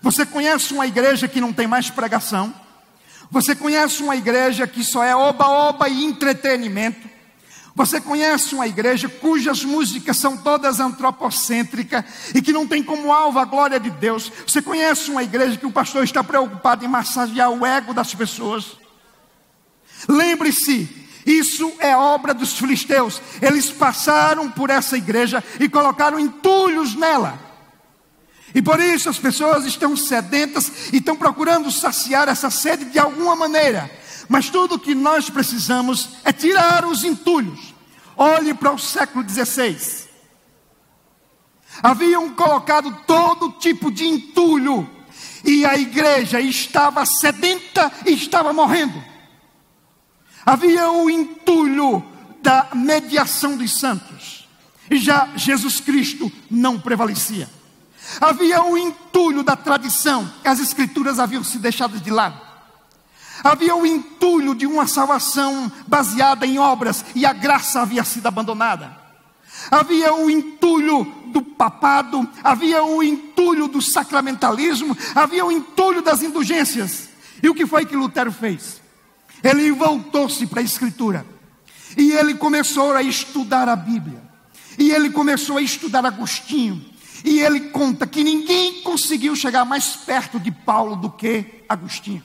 [0.00, 2.54] Você conhece uma igreja que não tem mais pregação?
[3.30, 7.06] Você conhece uma igreja que só é oba-oba e entretenimento?
[7.74, 12.02] Você conhece uma igreja cujas músicas são todas antropocêntricas
[12.34, 14.32] e que não tem como alvo a glória de Deus?
[14.46, 18.85] Você conhece uma igreja que o pastor está preocupado em massagear o ego das pessoas?
[20.08, 20.88] Lembre-se,
[21.26, 23.20] isso é obra dos filisteus.
[23.42, 27.38] Eles passaram por essa igreja e colocaram entulhos nela.
[28.54, 33.34] E por isso as pessoas estão sedentas e estão procurando saciar essa sede de alguma
[33.34, 33.90] maneira.
[34.28, 37.74] Mas tudo o que nós precisamos é tirar os entulhos.
[38.16, 40.06] Olhe para o século XVI.
[41.82, 44.88] Haviam colocado todo tipo de entulho.
[45.44, 49.15] E a igreja estava sedenta e estava morrendo.
[50.46, 52.04] Havia o entulho
[52.40, 54.48] da mediação dos santos.
[54.88, 57.50] E já Jesus Cristo não prevalecia.
[58.20, 62.40] Havia o entulho da tradição, as escrituras haviam se deixado de lado.
[63.42, 68.96] Havia o entulho de uma salvação baseada em obras e a graça havia sido abandonada.
[69.68, 77.08] Havia o entulho do papado, havia o entulho do sacramentalismo, havia o entulho das indulgências.
[77.42, 78.80] E o que foi que Lutero fez?
[79.42, 81.26] Ele voltou-se para a Escritura
[81.96, 84.22] e ele começou a estudar a Bíblia.
[84.78, 86.84] E ele começou a estudar Agostinho,
[87.24, 92.22] e ele conta que ninguém conseguiu chegar mais perto de Paulo do que Agostinho.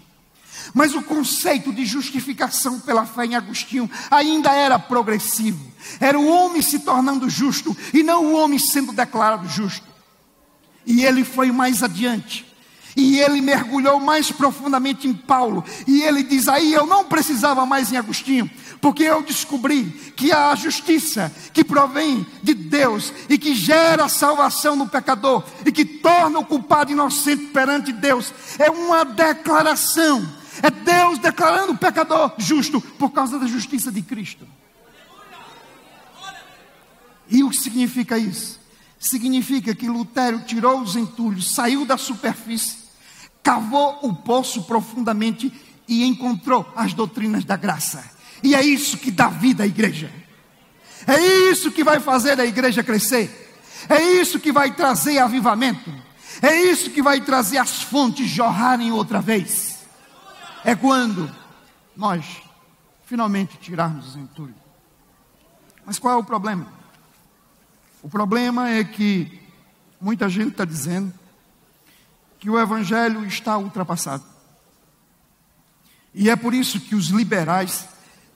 [0.74, 5.72] Mas o conceito de justificação pela fé em Agostinho ainda era progressivo.
[6.00, 9.88] Era o homem se tornando justo e não o homem sendo declarado justo.
[10.86, 12.46] E ele foi mais adiante.
[12.96, 15.64] E ele mergulhou mais profundamente em Paulo.
[15.88, 18.50] E ele diz: aí eu não precisava mais em Agostinho,
[18.82, 19.86] porque eu descobri
[20.16, 25.86] que a justiça que provém de Deus e que gera salvação no pecador e que
[25.86, 30.42] torna o culpado inocente perante Deus é uma declaração.
[30.62, 34.48] É Deus declarando o pecador justo por causa da justiça de Cristo.
[37.30, 38.60] E o que significa isso?
[39.00, 42.81] Significa que Lutero tirou os entulhos, saiu da superfície,
[43.44, 45.52] cavou o poço profundamente
[45.88, 48.04] e encontrou as doutrinas da graça.
[48.44, 50.12] E é isso que dá vida à igreja.
[51.08, 51.20] É
[51.50, 53.54] isso que vai fazer a igreja crescer.
[53.90, 55.92] É isso que vai trazer avivamento.
[56.42, 59.80] É isso que vai trazer as fontes jorrarem outra vez.
[60.64, 61.30] É quando
[61.96, 62.42] nós
[63.06, 64.56] finalmente tirarmos os entulhos.
[65.86, 66.68] Mas qual é o problema?
[68.02, 69.42] O problema é que
[70.00, 71.14] muita gente está dizendo
[72.42, 74.26] que o evangelho está ultrapassado.
[76.12, 77.88] E é por isso que os liberais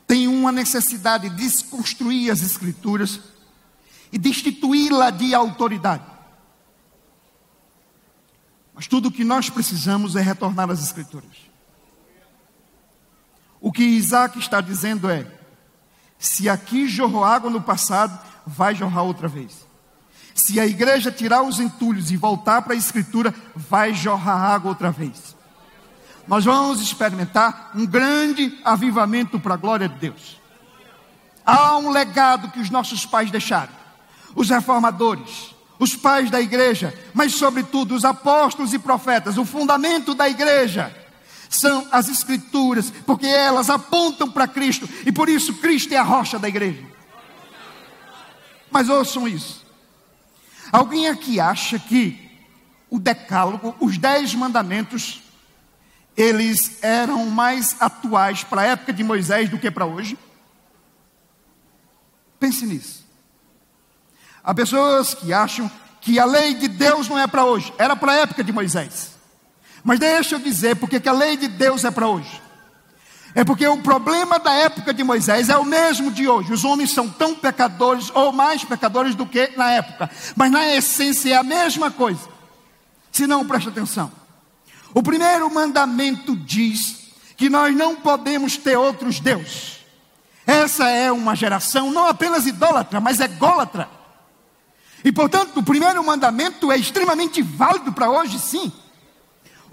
[0.05, 3.19] tem uma necessidade de desconstruir as Escrituras
[4.11, 6.03] e destituí-la de autoridade.
[8.75, 11.35] Mas tudo o que nós precisamos é retornar às Escrituras.
[13.59, 15.25] O que Isaac está dizendo é:
[16.19, 19.64] se aqui jorrou água no passado, vai jorrar outra vez.
[20.35, 24.91] Se a igreja tirar os entulhos e voltar para a Escritura, vai jorrar água outra
[24.91, 25.35] vez
[26.27, 30.41] nós vamos experimentar um grande avivamento para a glória de Deus.
[31.45, 33.73] Há um legado que os nossos pais deixaram,
[34.35, 39.37] os reformadores, os pais da igreja, mas, sobretudo, os apóstolos e profetas.
[39.37, 40.95] O fundamento da igreja
[41.49, 46.39] são as Escrituras, porque elas apontam para Cristo e por isso Cristo é a rocha
[46.39, 46.83] da igreja.
[48.71, 49.63] Mas ouçam isso:
[50.71, 52.25] alguém aqui acha que
[52.89, 55.21] o Decálogo, os Dez Mandamentos,
[56.15, 60.17] eles eram mais atuais para a época de Moisés do que para hoje?
[62.39, 63.05] Pense nisso.
[64.43, 68.11] Há pessoas que acham que a lei de Deus não é para hoje, era para
[68.11, 69.15] a época de Moisés.
[69.83, 72.41] Mas deixa eu dizer porque que a lei de Deus é para hoje.
[73.35, 76.53] É porque o problema da época de Moisés é o mesmo de hoje.
[76.53, 80.09] Os homens são tão pecadores ou mais pecadores do que na época.
[80.37, 82.29] Mas na essência é a mesma coisa.
[83.11, 84.09] Se não, preste atenção.
[84.93, 89.79] O primeiro mandamento diz que nós não podemos ter outros deuses.
[90.47, 93.89] Essa é uma geração não apenas idólatra, mas ególatra.
[95.03, 98.71] E portanto, o primeiro mandamento é extremamente válido para hoje, sim.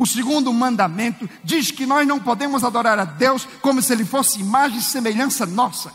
[0.03, 4.41] O segundo mandamento diz que nós não podemos adorar a Deus como se ele fosse
[4.41, 5.93] imagem e semelhança nossa.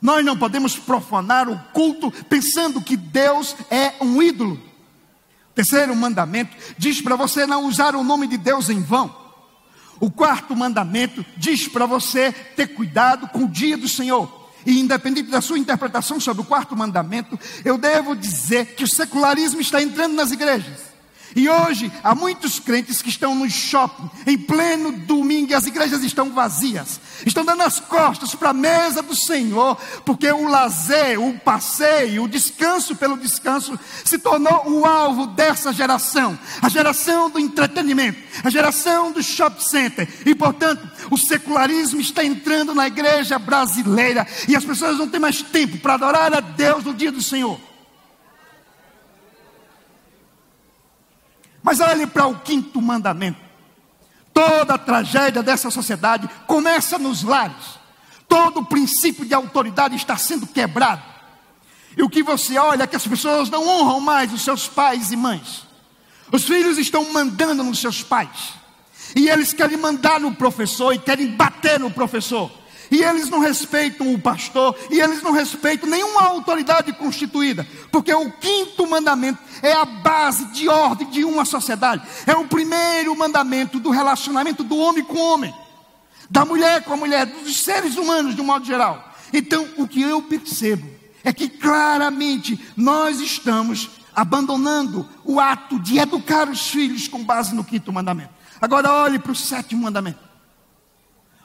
[0.00, 4.62] Nós não podemos profanar o culto pensando que Deus é um ídolo.
[5.52, 9.12] terceiro mandamento diz para você não usar o nome de Deus em vão.
[9.98, 14.48] O quarto mandamento diz para você ter cuidado com o dia do Senhor.
[14.64, 19.60] E independente da sua interpretação sobre o quarto mandamento, eu devo dizer que o secularismo
[19.60, 20.87] está entrando nas igrejas.
[21.38, 26.02] E hoje há muitos crentes que estão no shopping, em pleno domingo, e as igrejas
[26.02, 27.00] estão vazias.
[27.24, 32.28] Estão dando as costas para a mesa do Senhor, porque o lazer, o passeio, o
[32.28, 36.36] descanso pelo descanso se tornou o alvo dessa geração.
[36.60, 40.08] A geração do entretenimento, a geração do shopping center.
[40.26, 45.40] E portanto, o secularismo está entrando na igreja brasileira e as pessoas não têm mais
[45.40, 47.67] tempo para adorar a Deus no dia do Senhor.
[51.68, 53.38] Mas olhe para o quinto mandamento.
[54.32, 57.78] Toda a tragédia dessa sociedade começa nos lares.
[58.26, 61.02] Todo o princípio de autoridade está sendo quebrado.
[61.94, 65.12] E o que você olha é que as pessoas não honram mais os seus pais
[65.12, 65.66] e mães.
[66.32, 68.54] Os filhos estão mandando nos seus pais.
[69.14, 72.50] E eles querem mandar no professor e querem bater no professor
[72.90, 78.30] e eles não respeitam o pastor, e eles não respeitam nenhuma autoridade constituída, porque o
[78.32, 83.90] quinto mandamento é a base de ordem de uma sociedade, é o primeiro mandamento do
[83.90, 85.54] relacionamento do homem com o homem,
[86.30, 89.12] da mulher com a mulher, dos seres humanos de um modo geral.
[89.32, 90.86] Então, o que eu percebo
[91.22, 97.62] é que claramente nós estamos abandonando o ato de educar os filhos com base no
[97.62, 98.30] quinto mandamento.
[98.60, 100.27] Agora, olhe para o sétimo mandamento.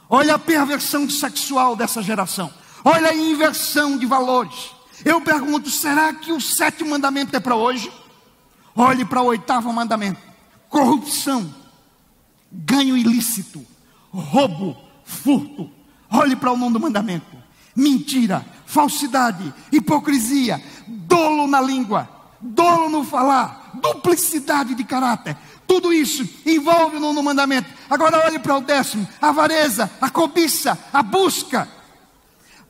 [0.09, 2.53] Olha a perversão sexual dessa geração.
[2.83, 4.71] Olha a inversão de valores.
[5.05, 7.91] Eu pergunto: será que o sétimo mandamento é para hoje?
[8.75, 10.19] Olhe para o oitavo mandamento:
[10.69, 11.53] corrupção,
[12.51, 13.65] ganho ilícito,
[14.11, 15.69] roubo, furto.
[16.11, 17.35] Olhe para o nono mandamento:
[17.75, 22.09] mentira, falsidade, hipocrisia, dolo na língua,
[22.41, 25.37] dolo no falar, duplicidade de caráter.
[25.67, 27.69] Tudo isso envolve o nono mandamento.
[27.89, 31.67] Agora olhe para o décimo: a avareza, a cobiça, a busca.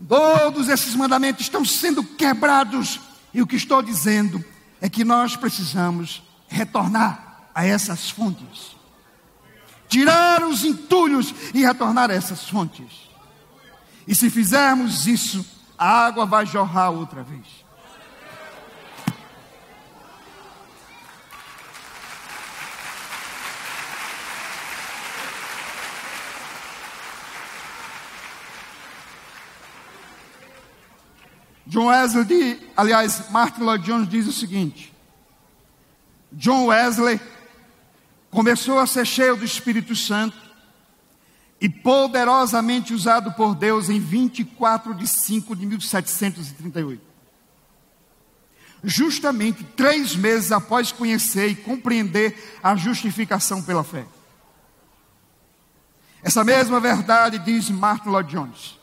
[0.08, 3.00] Todos esses mandamentos estão sendo quebrados.
[3.34, 4.44] E o que estou dizendo
[4.80, 8.76] é que nós precisamos retornar a essas fontes.
[9.88, 13.10] Tirar os entulhos e retornar a essas fontes.
[14.08, 15.46] E se fizermos isso,
[15.78, 17.63] a água vai jorrar outra vez.
[31.74, 34.94] John Wesley, aliás, Martin Lloyd Jones diz o seguinte:
[36.32, 37.20] John Wesley
[38.30, 40.38] começou a ser cheio do Espírito Santo
[41.60, 47.02] e poderosamente usado por Deus em 24 de 5 de 1738.
[48.84, 54.06] Justamente três meses após conhecer e compreender a justificação pela fé.
[56.22, 58.83] Essa mesma verdade diz Martin Lloyd Jones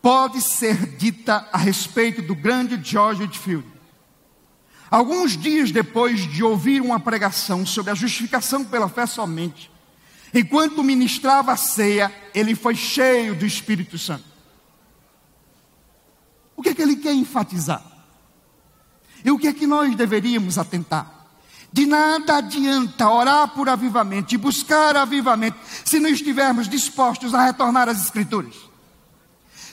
[0.00, 3.66] pode ser dita a respeito do grande George Whitfield.
[4.90, 9.70] Alguns dias depois de ouvir uma pregação sobre a justificação pela fé somente,
[10.32, 14.24] enquanto ministrava a ceia, ele foi cheio do Espírito Santo.
[16.56, 17.84] O que é que ele quer enfatizar?
[19.24, 21.18] E o que é que nós deveríamos atentar?
[21.70, 27.88] De nada adianta orar por avivamento e buscar avivamento se não estivermos dispostos a retornar
[27.88, 28.67] às Escrituras.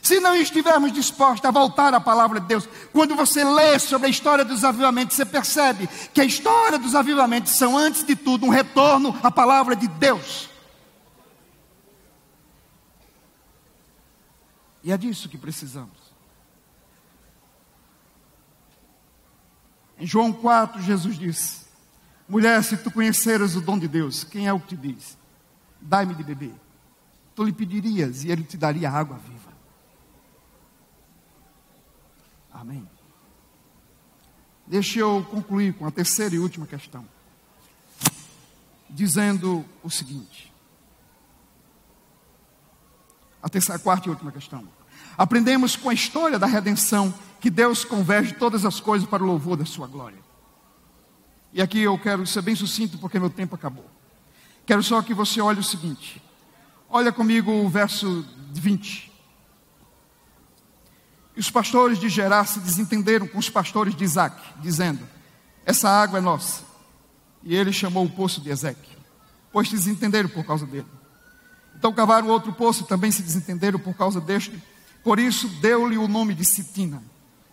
[0.06, 4.10] Se não estivermos dispostos a voltar à palavra de Deus, quando você lê sobre a
[4.12, 8.50] história dos avivamentos, você percebe que a história dos avivamentos são, antes de tudo, um
[8.50, 10.48] retorno à palavra de Deus.
[14.84, 15.98] E é disso que precisamos.
[19.98, 21.66] Em João 4, Jesus disse:
[22.30, 25.18] Mulher, se tu conheceras o dom de Deus, quem é o que te diz?
[25.82, 26.54] Dai-me de beber.
[27.34, 29.55] Tu lhe pedirias e ele te daria água viva.
[32.56, 32.88] Amém.
[34.66, 37.06] Deixe eu concluir com a terceira e última questão,
[38.90, 40.52] dizendo o seguinte:
[43.44, 44.68] a terceira, a quarta e última questão.
[45.18, 49.58] Aprendemos com a história da redenção que Deus converge todas as coisas para o louvor
[49.58, 50.20] da sua glória.
[51.54, 53.90] E aqui eu quero ser bem sucinto porque meu tempo acabou.
[54.66, 56.22] Quero só que você olhe o seguinte.
[56.90, 59.15] Olha comigo o verso 20.
[61.36, 65.06] E os pastores de Gerar se desentenderam com os pastores de Isaac, dizendo:
[65.66, 66.64] Essa água é nossa.
[67.44, 68.98] E ele chamou o poço de Ezequiel,
[69.52, 70.88] pois se desentenderam por causa dele.
[71.78, 74.62] Então cavaram outro poço e também se desentenderam por causa deste.
[75.04, 77.04] Por isso deu-lhe o nome de Sitina.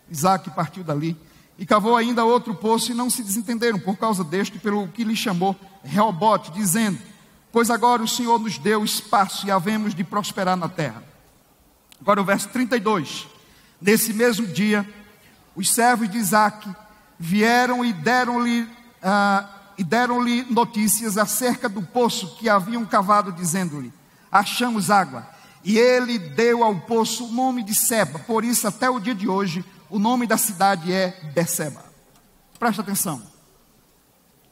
[0.09, 1.16] Isaac partiu dali
[1.59, 5.16] E cavou ainda outro poço e não se desentenderam por causa deste, pelo que lhe
[5.16, 6.99] chamou Reobote, dizendo:
[7.51, 11.03] Pois agora o Senhor nos deu espaço e havemos de prosperar na terra.
[12.01, 13.32] Agora o verso 32.
[13.83, 14.89] Nesse mesmo dia,
[15.57, 16.70] os servos de Isaac
[17.18, 23.93] vieram e deram-lhe uh, e deram-lhe notícias acerca do poço que haviam cavado, dizendo-lhe:
[24.30, 25.26] Achamos água.
[25.64, 28.18] E ele deu ao poço o nome de Seba.
[28.20, 31.85] Por isso, até o dia de hoje, o nome da cidade é Beceba.
[32.59, 33.22] Presta atenção.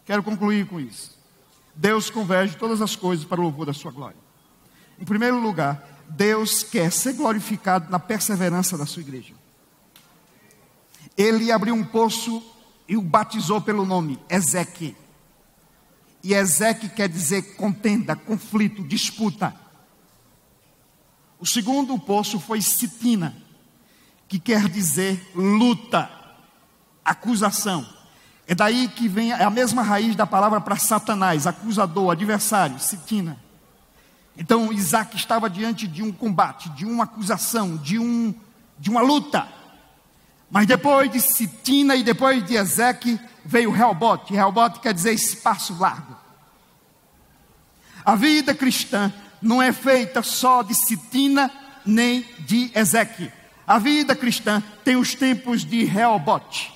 [0.04, 1.18] Quero concluir com isso.
[1.74, 4.18] Deus converge todas as coisas para o louvor da sua glória.
[4.98, 9.34] Em primeiro lugar, Deus quer ser glorificado na perseverança da sua igreja.
[11.16, 12.42] Ele abriu um poço
[12.88, 14.94] e o batizou pelo nome Ezequiel.
[16.22, 19.54] E Ezequiel quer dizer contenda, conflito, disputa.
[21.38, 23.34] O segundo poço foi Sitina,
[24.28, 26.10] que quer dizer luta,
[27.04, 27.86] acusação.
[28.46, 33.38] É daí que vem a mesma raiz da palavra para Satanás, acusador, adversário, Sitina.
[34.40, 38.34] Então Isaac estava diante de um combate, de uma acusação, de, um,
[38.78, 39.46] de uma luta.
[40.50, 44.34] Mas depois de Sitina e depois de Ezeque, veio Helbot.
[44.34, 46.16] Helbot quer dizer espaço largo.
[48.02, 49.12] A vida cristã
[49.42, 51.50] não é feita só de Sitina
[51.84, 53.30] nem de Ezeque.
[53.66, 56.72] A vida cristã tem os tempos de Helbot.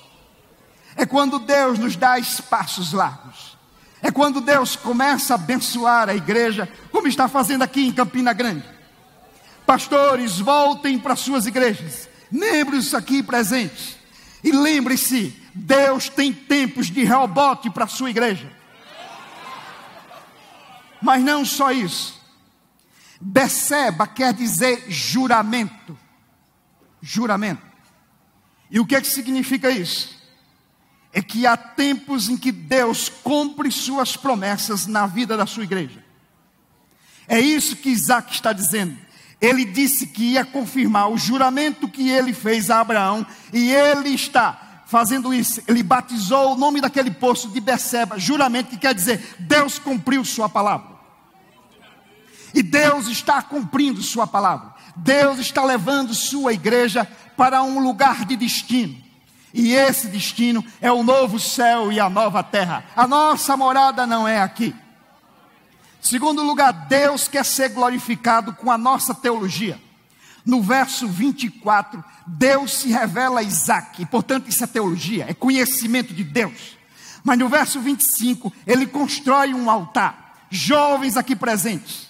[0.95, 3.54] É quando Deus nos dá espaços largos.
[4.05, 8.63] É quando Deus começa a abençoar a igreja, como está fazendo aqui em Campina Grande.
[9.65, 13.97] Pastores, voltem para suas igrejas membros aqui presentes.
[14.43, 18.51] E lembre-se, Deus tem tempos de rebote para a sua igreja.
[21.01, 22.21] Mas não só isso.
[23.19, 25.97] Beceba quer dizer juramento.
[27.01, 27.63] Juramento.
[28.69, 30.14] E o que, é que significa isso?
[31.15, 36.03] É que há tempos em que Deus cumpre suas promessas na vida da sua igreja.
[37.27, 39.05] É isso que Isaac está dizendo
[39.41, 44.83] ele disse que ia confirmar o juramento que ele fez a Abraão, e ele está
[44.87, 45.61] fazendo isso.
[45.67, 50.47] Ele batizou o nome daquele poço de Beceba, juramento que quer dizer Deus cumpriu sua
[50.47, 50.95] palavra.
[52.53, 54.73] E Deus está cumprindo sua palavra.
[54.95, 57.05] Deus está levando sua igreja
[57.35, 58.95] para um lugar de destino.
[59.57, 62.83] E esse destino é o novo céu e a nova terra.
[62.93, 64.75] A nossa morada não é aqui.
[66.01, 69.79] Segundo lugar, Deus quer ser glorificado com a nossa teologia.
[70.45, 76.13] No verso 24, Deus se revela a Isaac, e, portanto, isso é teologia, é conhecimento
[76.13, 76.77] de Deus.
[77.23, 80.45] Mas no verso 25, ele constrói um altar.
[80.49, 82.09] Jovens aqui presentes,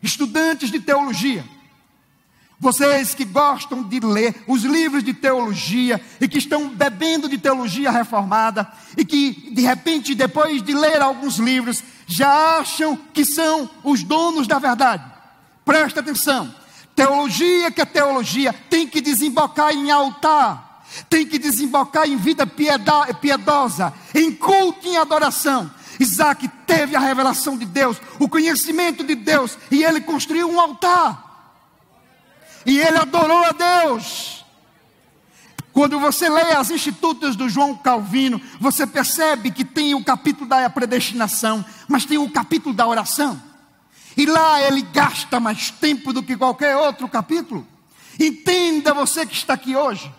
[0.00, 1.44] estudantes de teologia,
[2.58, 7.90] vocês que gostam de ler os livros de teologia e que estão bebendo de teologia
[7.90, 14.02] reformada e que de repente depois de ler alguns livros já acham que são os
[14.02, 15.04] donos da verdade.
[15.64, 16.54] Presta atenção.
[16.94, 23.92] Teologia que é teologia tem que desembocar em altar, tem que desembocar em vida piedosa,
[24.14, 25.70] em culto, em adoração.
[26.00, 31.25] Isaac teve a revelação de Deus, o conhecimento de Deus, e ele construiu um altar
[32.66, 34.44] e ele adorou a Deus.
[35.72, 40.68] Quando você lê as Institutas do João Calvino, você percebe que tem o capítulo da
[40.68, 43.40] predestinação, mas tem o capítulo da oração.
[44.16, 47.66] E lá ele gasta mais tempo do que qualquer outro capítulo.
[48.18, 50.12] Entenda você que está aqui hoje.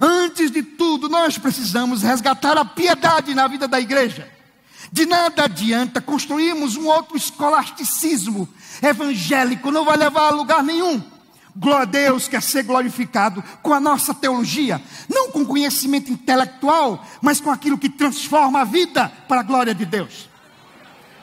[0.00, 4.32] Antes de tudo, nós precisamos resgatar a piedade na vida da igreja.
[4.90, 8.48] De nada adianta construirmos um outro escolasticismo
[8.82, 11.02] evangélico, não vai levar a lugar nenhum.
[11.56, 17.40] Glória a Deus quer ser glorificado com a nossa teologia, não com conhecimento intelectual, mas
[17.40, 20.28] com aquilo que transforma a vida para a glória de Deus.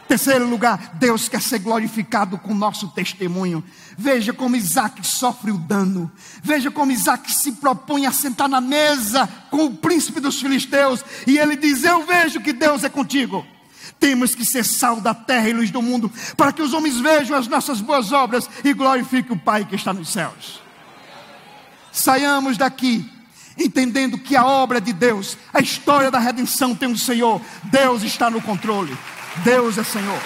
[0.08, 3.64] Terceiro lugar, Deus quer ser glorificado com o nosso testemunho.
[3.98, 6.12] Veja como Isaac sofre o dano.
[6.44, 11.02] Veja como Isaac se propõe a sentar na mesa com o príncipe dos filisteus.
[11.26, 13.46] E ele diz: Eu vejo que Deus é contigo.
[14.02, 17.38] Temos que ser sal da terra e luz do mundo, para que os homens vejam
[17.38, 20.60] as nossas boas obras e glorifiquem o Pai que está nos céus.
[21.92, 23.10] Saiamos daqui
[23.58, 27.40] entendendo que a obra de Deus, a história da redenção tem um Senhor.
[27.66, 28.98] Deus está no controle.
[29.44, 30.20] Deus é Senhor.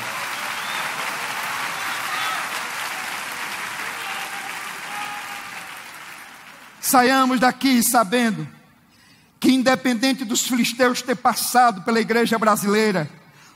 [6.79, 8.47] Saiamos daqui sabendo
[9.37, 13.09] que, independente dos filisteus ter passado pela igreja brasileira,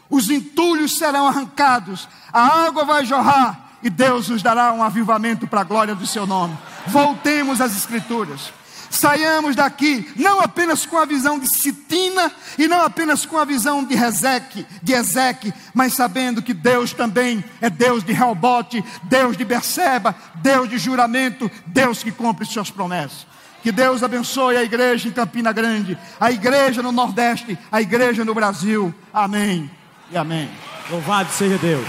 [0.09, 5.61] os entulhos serão arrancados, a água vai jorrar e Deus nos dará um avivamento para
[5.61, 6.57] a glória do seu nome.
[6.87, 8.51] Voltemos às Escrituras.
[8.89, 13.83] saiamos daqui não apenas com a visão de Sitina e não apenas com a visão
[13.83, 19.45] de Rezeque, de Ezeque, mas sabendo que Deus também é Deus de Reobote, Deus de
[19.45, 23.27] Berseba, Deus de juramento, Deus que cumpre suas promessas.
[23.61, 28.33] Que Deus abençoe a igreja em Campina Grande, a igreja no Nordeste, a igreja no
[28.33, 28.93] Brasil.
[29.13, 29.78] Amém
[30.11, 30.49] e amém.
[30.89, 31.85] Louvado seja Deus.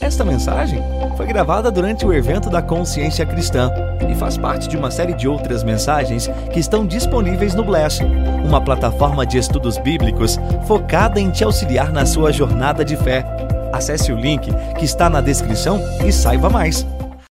[0.00, 0.82] Esta mensagem
[1.16, 3.70] foi gravada durante o evento da Consciência Cristã
[4.10, 8.02] e faz parte de uma série de outras mensagens que estão disponíveis no Bless,
[8.44, 13.24] uma plataforma de estudos bíblicos focada em te auxiliar na sua jornada de fé.
[13.72, 16.84] Acesse o link que está na descrição e saiba mais.